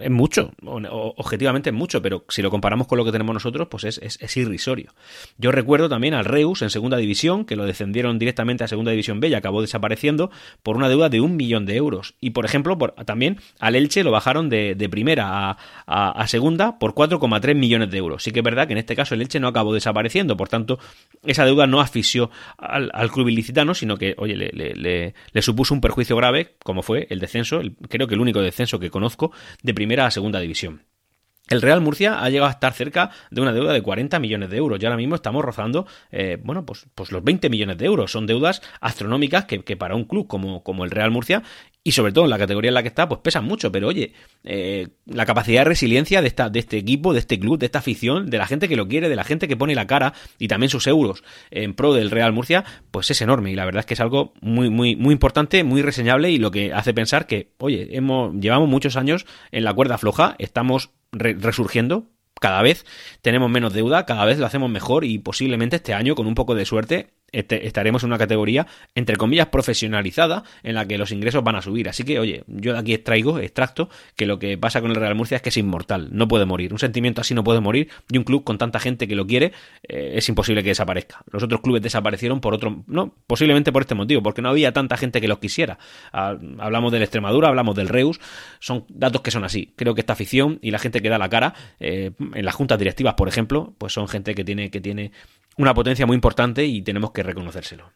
es 0.00 0.10
mucho, 0.10 0.52
objetivamente 0.62 1.70
es 1.70 1.74
mucho, 1.74 2.02
pero 2.02 2.24
si 2.28 2.42
lo 2.42 2.50
comparamos 2.50 2.86
con 2.86 2.98
lo 2.98 3.04
que 3.04 3.12
tenemos 3.12 3.32
nosotros, 3.32 3.68
pues 3.70 3.84
es, 3.84 3.98
es, 3.98 4.36
irrisorio. 4.36 4.92
Yo 5.38 5.52
recuerdo 5.52 5.88
también 5.88 6.12
al 6.12 6.26
Reus 6.26 6.60
en 6.60 6.68
segunda 6.68 6.98
división, 6.98 7.46
que 7.46 7.56
lo 7.56 7.64
descendieron 7.64 8.18
directamente 8.18 8.62
a 8.62 8.68
segunda 8.68 8.90
división 8.90 9.20
B 9.20 9.28
y 9.28 9.34
acabó 9.34 9.62
desapareciendo 9.62 10.30
por 10.62 10.76
una 10.76 10.90
deuda 10.90 11.08
de 11.08 11.22
un 11.22 11.36
millón 11.36 11.64
de 11.64 11.76
euros. 11.76 12.14
Y 12.20 12.30
por 12.30 12.44
ejemplo, 12.44 12.76
también 13.06 13.38
al 13.58 13.74
Elche 13.74 14.04
lo 14.04 14.10
bajaron 14.10 14.50
de, 14.50 14.88
primera 14.90 15.56
a, 15.86 16.26
segunda 16.26 16.78
por 16.78 16.94
4,3 16.94 17.54
millones 17.54 17.90
de 17.90 17.96
euros. 17.96 18.22
Sí 18.22 18.32
que 18.32 18.40
es 18.40 18.44
verdad 18.44 18.66
que 18.66 18.74
en 18.74 18.78
este 18.78 18.94
caso 18.94 19.14
el 19.14 19.22
Elche 19.22 19.40
no 19.40 19.48
acabó 19.48 19.72
desapareciendo, 19.72 20.36
por 20.36 20.50
tanto, 20.50 20.78
esa 21.24 21.46
deuda 21.46 21.66
no 21.66 21.80
asfixió 21.80 22.30
al, 22.58 22.90
club 23.10 23.28
ilicitano, 23.28 23.72
sino 23.72 23.96
que, 23.96 24.14
oye, 24.18 24.36
le, 24.36 24.74
le, 25.32 25.42
supuso 25.42 25.72
un 25.72 25.80
perjuicio 25.80 26.16
grave, 26.16 26.56
como 26.62 26.82
fue 26.82 27.06
el 27.10 27.18
descenso, 27.18 27.60
creo 27.88 28.06
que 28.06 28.14
el 28.14 28.20
único 28.20 28.40
descenso 28.40 28.73
que 28.78 28.90
conozco 28.90 29.32
de 29.62 29.74
primera 29.74 30.06
a 30.06 30.10
segunda 30.10 30.40
división. 30.40 30.82
El 31.48 31.60
Real 31.60 31.82
Murcia 31.82 32.24
ha 32.24 32.30
llegado 32.30 32.48
a 32.48 32.52
estar 32.52 32.72
cerca 32.72 33.10
de 33.30 33.42
una 33.42 33.52
deuda 33.52 33.74
de 33.74 33.82
40 33.82 34.18
millones 34.18 34.48
de 34.48 34.56
euros 34.56 34.80
y 34.80 34.86
ahora 34.86 34.96
mismo 34.96 35.14
estamos 35.14 35.44
rozando, 35.44 35.86
eh, 36.10 36.38
bueno, 36.42 36.64
pues, 36.64 36.86
pues 36.94 37.12
los 37.12 37.22
20 37.22 37.50
millones 37.50 37.76
de 37.76 37.84
euros. 37.84 38.12
Son 38.12 38.26
deudas 38.26 38.62
astronómicas 38.80 39.44
que, 39.44 39.76
para 39.76 39.94
un 39.94 40.04
club 40.04 40.26
como 40.26 40.84
el 40.84 40.90
Real 40.90 41.10
Murcia 41.10 41.42
y 41.86 41.92
sobre 41.92 42.12
todo 42.12 42.24
en 42.24 42.30
la 42.30 42.38
categoría 42.38 42.70
en 42.70 42.74
la 42.74 42.82
que 42.82 42.88
está, 42.88 43.06
pues 43.06 43.20
pesan 43.20 43.44
mucho. 43.44 43.70
Pero 43.70 43.88
oye, 43.88 44.14
eh, 44.42 44.88
la 45.04 45.26
capacidad 45.26 45.60
de 45.60 45.64
resiliencia 45.66 46.22
de, 46.22 46.28
esta, 46.28 46.48
de 46.48 46.58
este 46.58 46.78
equipo, 46.78 47.12
de 47.12 47.18
este 47.18 47.38
club, 47.38 47.58
de 47.58 47.66
esta 47.66 47.80
afición, 47.80 48.30
de 48.30 48.38
la 48.38 48.46
gente 48.46 48.68
que 48.68 48.76
lo 48.76 48.88
quiere, 48.88 49.10
de 49.10 49.16
la 49.16 49.22
gente 49.22 49.46
que 49.46 49.56
pone 49.56 49.74
la 49.74 49.86
cara 49.86 50.14
y 50.38 50.48
también 50.48 50.70
sus 50.70 50.86
euros 50.86 51.22
en 51.50 51.74
pro 51.74 51.92
del 51.92 52.10
Real 52.10 52.32
Murcia, 52.32 52.64
pues 52.90 53.10
es 53.10 53.20
enorme. 53.20 53.52
Y 53.52 53.54
la 53.54 53.66
verdad 53.66 53.80
es 53.80 53.86
que 53.86 53.94
es 53.94 54.00
algo 54.00 54.32
muy, 54.40 54.70
muy, 54.70 54.96
muy 54.96 55.12
importante, 55.12 55.62
muy 55.62 55.82
reseñable 55.82 56.30
y 56.30 56.38
lo 56.38 56.50
que 56.50 56.72
hace 56.72 56.94
pensar 56.94 57.26
que, 57.26 57.52
oye, 57.58 57.94
hemos, 57.94 58.34
llevamos 58.40 58.68
muchos 58.68 58.96
años 58.96 59.26
en 59.52 59.64
la 59.64 59.74
cuerda 59.74 59.98
floja, 59.98 60.36
estamos 60.38 60.90
resurgiendo, 61.12 62.08
cada 62.40 62.62
vez 62.62 62.86
tenemos 63.20 63.50
menos 63.50 63.74
deuda, 63.74 64.06
cada 64.06 64.24
vez 64.24 64.38
lo 64.38 64.46
hacemos 64.46 64.70
mejor 64.70 65.04
y 65.04 65.18
posiblemente 65.18 65.76
este 65.76 65.92
año, 65.92 66.14
con 66.14 66.26
un 66.26 66.34
poco 66.34 66.54
de 66.54 66.64
suerte, 66.64 67.10
este, 67.34 67.66
estaremos 67.66 68.02
en 68.02 68.08
una 68.08 68.18
categoría, 68.18 68.66
entre 68.94 69.16
comillas, 69.16 69.48
profesionalizada, 69.48 70.44
en 70.62 70.74
la 70.74 70.86
que 70.86 70.98
los 70.98 71.10
ingresos 71.10 71.42
van 71.42 71.56
a 71.56 71.62
subir. 71.62 71.88
Así 71.88 72.04
que, 72.04 72.18
oye, 72.18 72.44
yo 72.46 72.72
de 72.72 72.78
aquí 72.78 72.94
extraigo, 72.94 73.38
extracto, 73.38 73.88
que 74.16 74.26
lo 74.26 74.38
que 74.38 74.56
pasa 74.56 74.80
con 74.80 74.90
el 74.90 74.96
Real 74.96 75.14
Murcia 75.14 75.36
es 75.36 75.42
que 75.42 75.48
es 75.48 75.56
inmortal, 75.56 76.08
no 76.12 76.28
puede 76.28 76.44
morir. 76.44 76.72
Un 76.72 76.78
sentimiento 76.78 77.20
así 77.20 77.34
no 77.34 77.44
puede 77.44 77.60
morir 77.60 77.88
y 78.10 78.18
un 78.18 78.24
club 78.24 78.44
con 78.44 78.58
tanta 78.58 78.78
gente 78.78 79.08
que 79.08 79.16
lo 79.16 79.26
quiere 79.26 79.52
eh, 79.88 80.12
es 80.14 80.28
imposible 80.28 80.62
que 80.62 80.70
desaparezca. 80.70 81.22
Los 81.30 81.42
otros 81.42 81.60
clubes 81.60 81.82
desaparecieron 81.82 82.40
por 82.40 82.54
otro, 82.54 82.84
no, 82.86 83.14
posiblemente 83.26 83.72
por 83.72 83.82
este 83.82 83.94
motivo, 83.94 84.22
porque 84.22 84.42
no 84.42 84.48
había 84.48 84.72
tanta 84.72 84.96
gente 84.96 85.20
que 85.20 85.28
los 85.28 85.38
quisiera. 85.38 85.78
Ah, 86.12 86.36
hablamos 86.58 86.92
del 86.92 87.02
Extremadura, 87.02 87.48
hablamos 87.48 87.74
del 87.74 87.88
Reus, 87.88 88.20
son 88.60 88.84
datos 88.88 89.22
que 89.22 89.30
son 89.30 89.44
así. 89.44 89.72
Creo 89.76 89.94
que 89.94 90.00
esta 90.00 90.12
afición 90.12 90.58
y 90.62 90.70
la 90.70 90.78
gente 90.78 91.02
que 91.02 91.08
da 91.08 91.18
la 91.18 91.28
cara, 91.28 91.54
eh, 91.80 92.12
en 92.18 92.44
las 92.44 92.54
juntas 92.54 92.78
directivas, 92.78 93.14
por 93.14 93.28
ejemplo, 93.28 93.74
pues 93.78 93.92
son 93.92 94.08
gente 94.08 94.34
que 94.34 94.44
tiene, 94.44 94.70
que 94.70 94.80
tiene 94.80 95.12
una 95.56 95.74
potencia 95.74 96.06
muy 96.06 96.14
importante 96.14 96.64
y 96.64 96.82
tenemos 96.82 97.12
que 97.12 97.22
reconocérselo. 97.24 97.90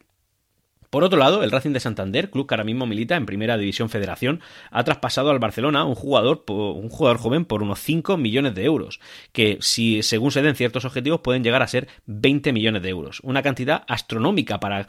Por 0.91 1.05
otro 1.05 1.19
lado, 1.19 1.43
el 1.43 1.51
Racing 1.51 1.73
de 1.73 1.81
Santander, 1.81 2.31
club 2.31 2.47
que 2.47 2.55
ahora 2.55 2.65
mismo 2.65 2.87
milita 2.87 3.15
en 3.17 3.27
Primera 3.27 3.59
División 3.59 3.91
Federación, 3.91 4.41
ha 4.71 4.85
traspasado 4.85 5.29
al 5.29 5.39
Barcelona 5.39 5.85
un 5.85 5.95
jugador, 5.95 6.45
un 6.49 6.89
jugador 6.89 7.19
joven 7.19 7.45
por 7.45 7.63
unos 7.63 7.79
5 7.81 8.17
millones 8.17 8.55
de 8.55 8.65
euros, 8.65 9.01
que 9.33 9.59
si 9.61 10.03
según 10.03 10.31
se 10.31 10.41
den 10.41 10.57
ciertos 10.57 10.87
objetivos 10.87 11.21
pueden 11.21 11.45
llegar 11.45 11.61
a 11.61 11.69
ser 11.69 11.89
20 12.07 12.55
millones 12.55 12.83
de 12.83 12.89
euros, 12.89 13.21
una 13.23 13.43
cantidad 13.43 13.85
astronómica 13.87 14.61
para 14.61 14.87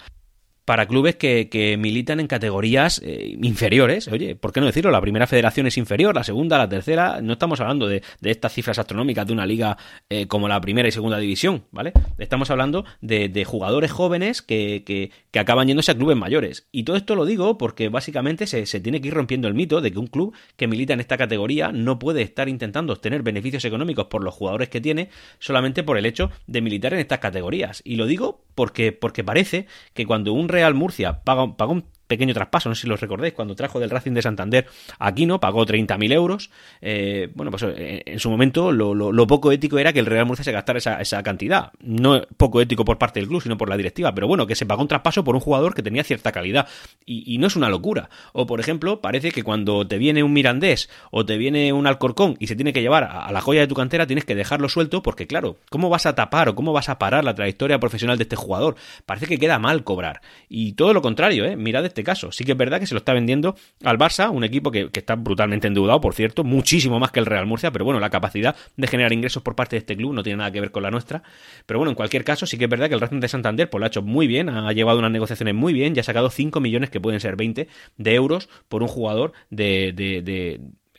para 0.70 0.86
clubes 0.86 1.16
que, 1.16 1.78
militan 1.80 2.20
en 2.20 2.28
categorías 2.28 3.02
eh, 3.04 3.36
inferiores. 3.42 4.08
Oye, 4.08 4.36
¿por 4.36 4.54
qué 4.54 4.60
no 4.60 4.68
decirlo? 4.68 4.92
La 4.92 5.02
primera 5.02 5.26
federación 5.26 5.66
es 5.66 5.80
inferior, 5.80 6.14
la 6.14 6.24
segunda, 6.24 6.60
la 6.60 6.70
tercera. 6.70 7.22
No 7.24 7.34
estamos 7.34 7.60
hablando 7.60 7.88
de, 7.88 8.04
estas 8.22 8.54
cifras 8.54 8.78
astronómicas 8.78 9.26
de 9.26 9.34
una 9.34 9.48
liga 9.48 9.78
eh, 10.12 10.28
como 10.28 10.48
la 10.48 10.62
primera 10.62 10.88
y 10.88 10.92
segunda 10.92 11.18
división, 11.18 11.64
¿vale? 11.72 11.92
Estamos 12.20 12.52
hablando 12.52 12.86
de, 13.02 13.44
jugadores 13.46 13.92
jóvenes 13.92 14.44
que, 14.44 14.84
que, 14.86 15.40
acaban 15.40 15.68
yéndose 15.68 15.90
a 15.90 15.96
clubes 15.96 16.16
mayores. 16.16 16.68
Y 16.72 16.84
todo 16.84 16.98
esto 16.98 17.16
lo 17.16 17.26
digo 17.26 17.58
porque 17.58 17.90
básicamente 17.90 18.46
se, 18.46 18.68
se 18.68 18.80
tiene 18.80 19.02
que 19.02 19.08
ir 19.08 19.16
rompiendo 19.16 19.48
el 19.48 19.56
mito 19.56 19.82
de 19.82 19.92
que 19.92 19.98
un 19.98 20.06
club 20.06 20.36
que 20.56 20.68
milita 20.68 20.94
en 20.94 21.00
esta 21.00 21.18
categoría 21.18 21.72
no 21.72 21.98
puede 21.98 22.22
estar 22.22 22.48
intentando 22.48 22.94
obtener 22.94 23.24
beneficios 23.24 23.66
económicos 23.66 24.06
por 24.06 24.24
los 24.24 24.36
jugadores 24.36 24.70
que 24.70 24.82
tiene 24.82 25.10
solamente 25.40 25.82
por 25.82 25.98
el 25.98 26.06
hecho 26.06 26.30
de 26.46 26.62
militar 26.62 26.94
en 26.94 27.00
estas 27.00 27.18
categorías. 27.18 27.82
Y 27.84 27.96
lo 27.96 28.06
digo 28.06 28.44
porque, 28.60 28.92
porque 28.92 29.24
parece 29.24 29.68
que 29.94 30.06
cuando 30.06 30.34
un 30.34 30.50
Real 30.50 30.74
Murcia 30.74 31.24
paga, 31.24 31.56
paga 31.56 31.72
un 31.72 31.86
pequeño 32.10 32.34
traspaso, 32.34 32.68
no 32.68 32.76
sé 32.76 32.82
si 32.82 32.88
lo 32.88 32.98
recordéis, 32.98 33.34
cuando 33.34 33.56
trajo 33.56 33.80
del 33.80 33.92
Racing 33.92 34.14
de 34.14 34.24
Santander 34.24 34.66
aquí 34.98 35.26
no 35.26 35.40
pagó 35.40 35.66
30.000 35.66 36.12
euros. 36.12 36.50
Eh, 36.82 37.30
bueno, 37.36 37.52
pues 37.52 37.64
eh, 37.64 38.02
en 38.06 38.20
su 38.20 38.30
momento 38.30 38.72
lo, 38.72 39.28
poco 39.28 39.52
ético 39.52 39.78
era 39.78 39.94
que 39.94 40.00
el 40.00 40.08
Real 40.08 40.26
Murcia 40.26 40.44
se 40.44 40.52
gastara 40.52 40.80
esa, 40.80 41.24
cantidad. 41.24 41.72
No 41.80 42.22
poco 42.38 42.62
ético 42.62 42.84
por 42.84 42.98
parte 42.98 43.20
del 43.20 43.30
club, 43.30 43.42
sino 43.42 43.58
por 43.58 43.70
la 43.70 43.78
directiva, 43.78 44.14
pero 44.14 44.28
bueno, 44.28 44.48
que 44.48 44.56
se 44.56 44.66
pagó 44.66 44.82
un 44.82 44.88
traspaso 44.88 45.24
por 45.24 45.36
un 45.36 45.42
jugador 45.42 45.76
que 45.76 45.84
tenía 45.84 46.04
cierta 46.04 46.32
calidad. 46.32 46.68
Y, 47.06 47.38
no 47.38 47.48
es 47.48 47.56
una 47.56 47.70
locura. 47.70 48.10
O, 48.34 48.46
por 48.46 48.60
ejemplo, 48.60 49.00
parece 49.00 49.32
que 49.32 49.44
cuando 49.44 49.88
te 49.88 49.98
viene 49.98 50.24
un 50.24 50.34
Mirandés 50.34 50.90
o 51.12 51.26
te 51.26 51.38
viene 51.38 51.72
un 51.72 51.88
Alcorcón 51.88 52.36
y 52.40 52.48
se 52.48 52.56
tiene 52.56 52.74
que 52.74 52.82
llevar 52.82 53.04
a, 53.04 53.32
la 53.32 53.40
joya 53.40 53.62
de 53.62 53.68
tu 53.68 53.76
cantera, 53.76 54.08
tienes 54.08 54.26
que 54.26 54.36
dejarlo 54.36 54.68
suelto 54.68 55.02
porque, 55.04 55.28
claro, 55.28 55.58
¿cómo 55.70 55.90
vas 55.90 56.06
a 56.06 56.16
tapar 56.16 56.50
o 56.50 56.56
cómo 56.56 56.74
vas 56.74 56.90
a 56.90 57.00
parar 57.00 57.24
la 57.24 57.36
trayectoria 57.36 57.80
profesional 57.80 58.18
de 58.18 58.24
este 58.24 58.36
jugador? 58.36 58.76
Parece 59.06 59.28
que 59.28 59.38
queda 59.38 59.60
mal 59.60 59.84
cobrar. 59.84 60.22
Y 60.50 60.74
todo 60.74 60.94
lo 60.94 61.02
contrario, 61.02 61.46
¿eh? 61.46 61.56
Mirad 61.56 61.86
este 61.86 61.99
caso. 62.04 62.32
Sí 62.32 62.44
que 62.44 62.54
es 62.54 62.58
verdad 62.58 62.80
que 62.80 62.88
se 62.88 62.94
lo 62.94 63.00
está 63.00 63.14
vendiendo 63.14 63.56
al 63.84 63.98
Barça, 63.98 64.30
un 64.32 64.44
equipo 64.44 64.72
que, 64.72 64.90
está 64.94 65.16
brutalmente 65.16 65.68
endeudado, 65.68 66.02
por 66.02 66.14
cierto, 66.14 66.44
muchísimo 66.44 67.00
más 67.00 67.12
que 67.12 67.20
el 67.20 67.26
Real 67.26 67.46
Murcia, 67.46 67.72
pero 67.72 67.86
bueno, 67.86 68.00
la 68.00 68.10
capacidad 68.10 68.56
de 68.76 68.88
generar 68.88 69.14
ingresos 69.14 69.44
por 69.44 69.56
parte 69.56 69.76
de 69.76 69.80
este 69.80 69.96
club 69.96 70.14
no 70.14 70.24
tiene 70.24 70.38
nada 70.38 70.52
que 70.52 70.62
ver 70.62 70.72
con 70.72 70.84
la 70.84 70.92
nuestra. 70.92 71.24
Pero 71.66 71.80
bueno, 71.80 71.92
en 71.92 71.96
cualquier 71.96 72.24
caso, 72.24 72.46
sí 72.46 72.58
que 72.58 72.66
es 72.66 72.70
verdad 72.70 72.88
que 72.88 72.96
el 72.96 73.02
Racing 73.02 73.20
de 73.20 73.28
Santander 73.28 73.70
pues, 73.70 73.80
lo 73.80 73.86
ha 73.86 73.88
hecho 73.88 74.02
muy 74.02 74.28
bien, 74.28 74.50
ha 74.50 74.72
llevado 74.74 75.00
unas 75.00 75.12
negociaciones 75.12 75.56
muy 75.56 75.74
bien 75.74 75.94
y 75.96 76.00
ha 76.00 76.04
sacado 76.04 76.30
5 76.30 76.60
millones, 76.60 76.90
que 76.90 77.00
pueden 77.00 77.20
ser 77.20 77.36
20, 77.36 77.68
de 77.98 78.16
euros 78.16 78.50
por 78.68 78.82
un 78.82 78.88
jugador 78.88 79.34
de 79.50 79.94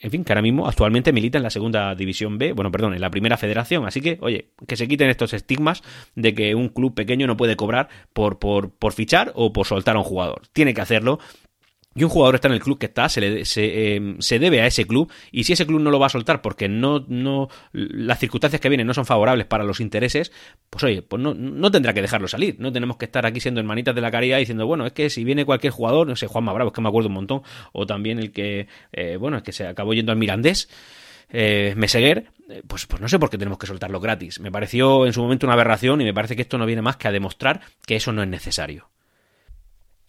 en 0.01 0.11
fin, 0.11 0.25
que 0.25 0.33
ahora 0.33 0.43
mismo 0.43 0.67
actualmente 0.67 1.13
milita 1.13 1.39
en 1.39 1.45
la 1.45 1.51
segunda 1.51 1.95
división 1.95 2.39
B, 2.39 2.53
bueno, 2.53 2.73
perdón, 2.73 2.95
en 2.95 3.01
la 3.03 3.11
primera 3.11 3.37
federación. 3.37 3.87
Así 3.87 4.01
que, 4.01 4.19
oye, 4.23 4.49
que 4.67 4.77
se 4.77 4.89
quiten 4.89 5.11
estos 5.11 5.35
estigmas 5.35 5.83
de 6.15 6.35
que 6.35 6.55
un 6.55 6.71
club 6.71 6.95
pequeño 6.95 7.27
no 7.27 7.37
puede 7.37 7.57
cobrar 7.57 7.89
por, 8.15 8.39
por, 8.39 8.71
por 8.71 8.95
fichar 8.95 9.33
o 9.35 9.53
por 9.53 9.67
soltar 9.67 9.97
a 9.97 9.99
un 9.99 10.05
jugador. 10.05 10.43
Tiene 10.53 10.73
que 10.73 10.81
hacerlo 10.81 11.19
y 11.95 12.05
un 12.05 12.11
jugador 12.11 12.37
está 12.37 12.47
en 12.47 12.55
el 12.55 12.61
club 12.61 12.79
que 12.79 12.87
está, 12.87 13.09
se, 13.09 13.21
le, 13.21 13.43
em, 13.57 14.21
se, 14.21 14.39
debe 14.39 14.61
a 14.61 14.67
ese 14.67 14.87
club, 14.87 15.13
y 15.33 15.43
si 15.45 15.55
ese 15.55 15.67
club 15.67 15.81
no 15.81 15.91
lo 15.91 15.99
va 15.99 16.07
a 16.07 16.11
soltar 16.11 16.41
porque 16.41 16.69
no, 16.69 17.05
no, 17.09 17.49
las 17.73 18.19
circunstancias 18.21 18.61
que 18.61 18.69
vienen 18.69 18.87
no 18.87 18.95
son 18.95 19.07
favorables 19.07 19.47
para 19.47 19.65
los 19.65 19.81
intereses, 19.81 20.31
pues 20.71 20.85
oye, 20.85 21.03
pues 21.03 21.21
no, 21.21 21.35
no 21.35 21.71
tendrá 21.71 21.93
que 21.93 22.01
dejarlo 22.01 22.29
salir. 22.29 22.57
No 22.61 22.73
tenemos 22.73 22.97
que 22.97 23.07
estar 23.07 23.27
aquí 23.27 23.41
siendo 23.41 23.61
hermanitas 23.61 23.95
de 23.95 24.01
la 24.01 24.11
caridad 24.11 24.39
diciendo, 24.39 24.67
bueno, 24.67 24.87
es 24.87 24.93
que 24.93 25.11
si 25.11 25.25
viene 25.25 25.45
cualquier 25.45 25.73
jugador, 25.73 26.07
no 26.07 26.15
sé, 26.15 26.29
Juan 26.29 26.45
Bravo, 26.45 26.69
es 26.69 26.73
que 26.73 26.81
me 26.81 26.89
acuerdo 26.89 27.09
un 27.09 27.15
montón, 27.15 27.43
o 27.73 27.87
también 27.87 28.21
el 28.21 28.31
que, 28.31 28.69
eh, 28.93 29.17
bueno, 29.17 29.39
es 29.39 29.43
que 29.43 29.53
se 29.53 29.67
acabó 29.67 29.93
yendo 29.93 30.13
al 30.13 30.19
Mirandés. 30.19 30.69
Eh, 31.33 31.75
Meseguer, 31.77 32.33
eh, 32.49 32.63
pues, 32.67 32.87
pues 32.87 33.01
no 33.01 33.09
sé 33.09 33.19
por 33.19 33.31
qué 33.31 33.39
tenemos 33.39 33.59
que 33.59 33.67
soltarlo 33.67 34.01
gratis. 34.01 34.41
Me 34.41 34.51
pareció 34.51 35.07
en 35.07 35.13
su 35.13 35.23
momento 35.23 35.47
una 35.47 35.55
aberración 35.55 36.01
y 36.01 36.05
me 36.05 36.15
parece 36.15 36.37
que 36.37 36.43
esto 36.43 36.59
no 36.59 36.67
viene 36.67 36.83
más 36.83 36.97
que 36.97 37.09
a 37.09 37.13
demostrar 37.13 37.61
que 37.87 37.97
eso 37.97 38.13
no 38.13 38.23
es 38.23 38.29
necesario. 38.29 38.90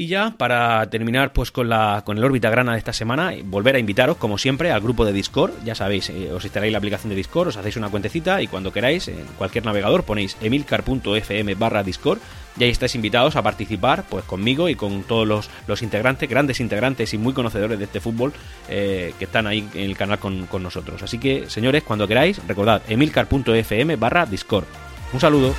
Y 0.02 0.08
ya, 0.08 0.34
para 0.36 0.90
terminar 0.90 1.32
pues 1.32 1.52
con, 1.52 1.70
la, 1.70 2.02
con 2.04 2.18
el 2.18 2.24
órbita 2.24 2.50
grana 2.50 2.72
de 2.72 2.80
esta 2.80 2.92
semana, 2.92 3.34
volver 3.44 3.76
a 3.76 3.78
invitaros, 3.78 4.18
como 4.18 4.40
siempre, 4.40 4.72
al 4.72 4.82
grupo 4.82 5.06
de 5.06 5.14
Discord. 5.14 5.52
Ya 5.64 5.76
sabéis, 5.76 6.10
eh, 6.10 6.32
os 6.34 6.44
instaláis 6.44 6.72
la 6.72 6.80
aplicación 6.80 7.12
de 7.12 7.16
Discord, 7.16 7.50
os 7.50 7.58
hacéis 7.58 7.76
una 7.76 7.90
cuentecita 7.90 8.42
y 8.42 8.48
cuando 8.48 8.74
queráis, 8.74 9.10
en 9.10 9.24
cualquier 9.38 9.64
navegador 9.64 10.04
ponéis 10.04 10.38
emilcar.fm 10.42 11.54
barra 11.54 11.84
Discord 11.84 12.18
y 12.58 12.64
ahí 12.64 12.72
estáis 12.72 12.96
invitados 12.96 13.36
a 13.36 13.44
participar 13.44 14.04
pues 14.10 14.26
conmigo 14.26 14.70
y 14.70 14.74
con 14.74 15.04
todos 15.04 15.28
los, 15.28 15.52
los 15.68 15.84
integrantes, 15.84 16.28
grandes 16.28 16.60
integrantes 16.62 17.14
y 17.14 17.20
muy 17.20 17.34
conocedores 17.34 17.78
de 17.78 17.86
este 17.86 18.00
fútbol 18.00 18.34
eh, 18.70 19.14
que 19.20 19.26
están 19.26 19.46
ahí 19.46 19.70
en 19.76 19.84
el 19.84 19.96
canal 19.96 20.18
con, 20.18 20.48
con 20.48 20.64
nosotros. 20.64 21.04
Así 21.04 21.20
que, 21.20 21.48
señores, 21.48 21.84
cuando 21.84 22.08
queráis, 22.08 22.42
recordad 22.48 22.82
emilcar.fm 22.88 23.98
barra 23.98 24.26
Discord. 24.26 24.66
Un 25.14 25.20
saludo. 25.20 25.54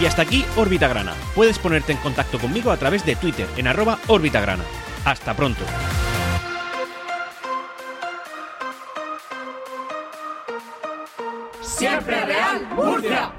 Y 0.00 0.06
hasta 0.06 0.22
aquí 0.22 0.44
Órbita 0.56 0.88
Grana. 0.88 1.14
Puedes 1.34 1.58
ponerte 1.58 1.92
en 1.92 1.98
contacto 1.98 2.38
conmigo 2.38 2.70
a 2.70 2.76
través 2.76 3.04
de 3.06 3.16
Twitter 3.16 3.46
en 3.56 3.66
arroba 3.66 3.98
Órbita 4.08 4.40
Grana. 4.40 4.64
Hasta 5.04 5.34
pronto. 5.34 5.64
Siempre 11.60 12.24
Real 12.24 12.66
Murcia. 12.74 13.32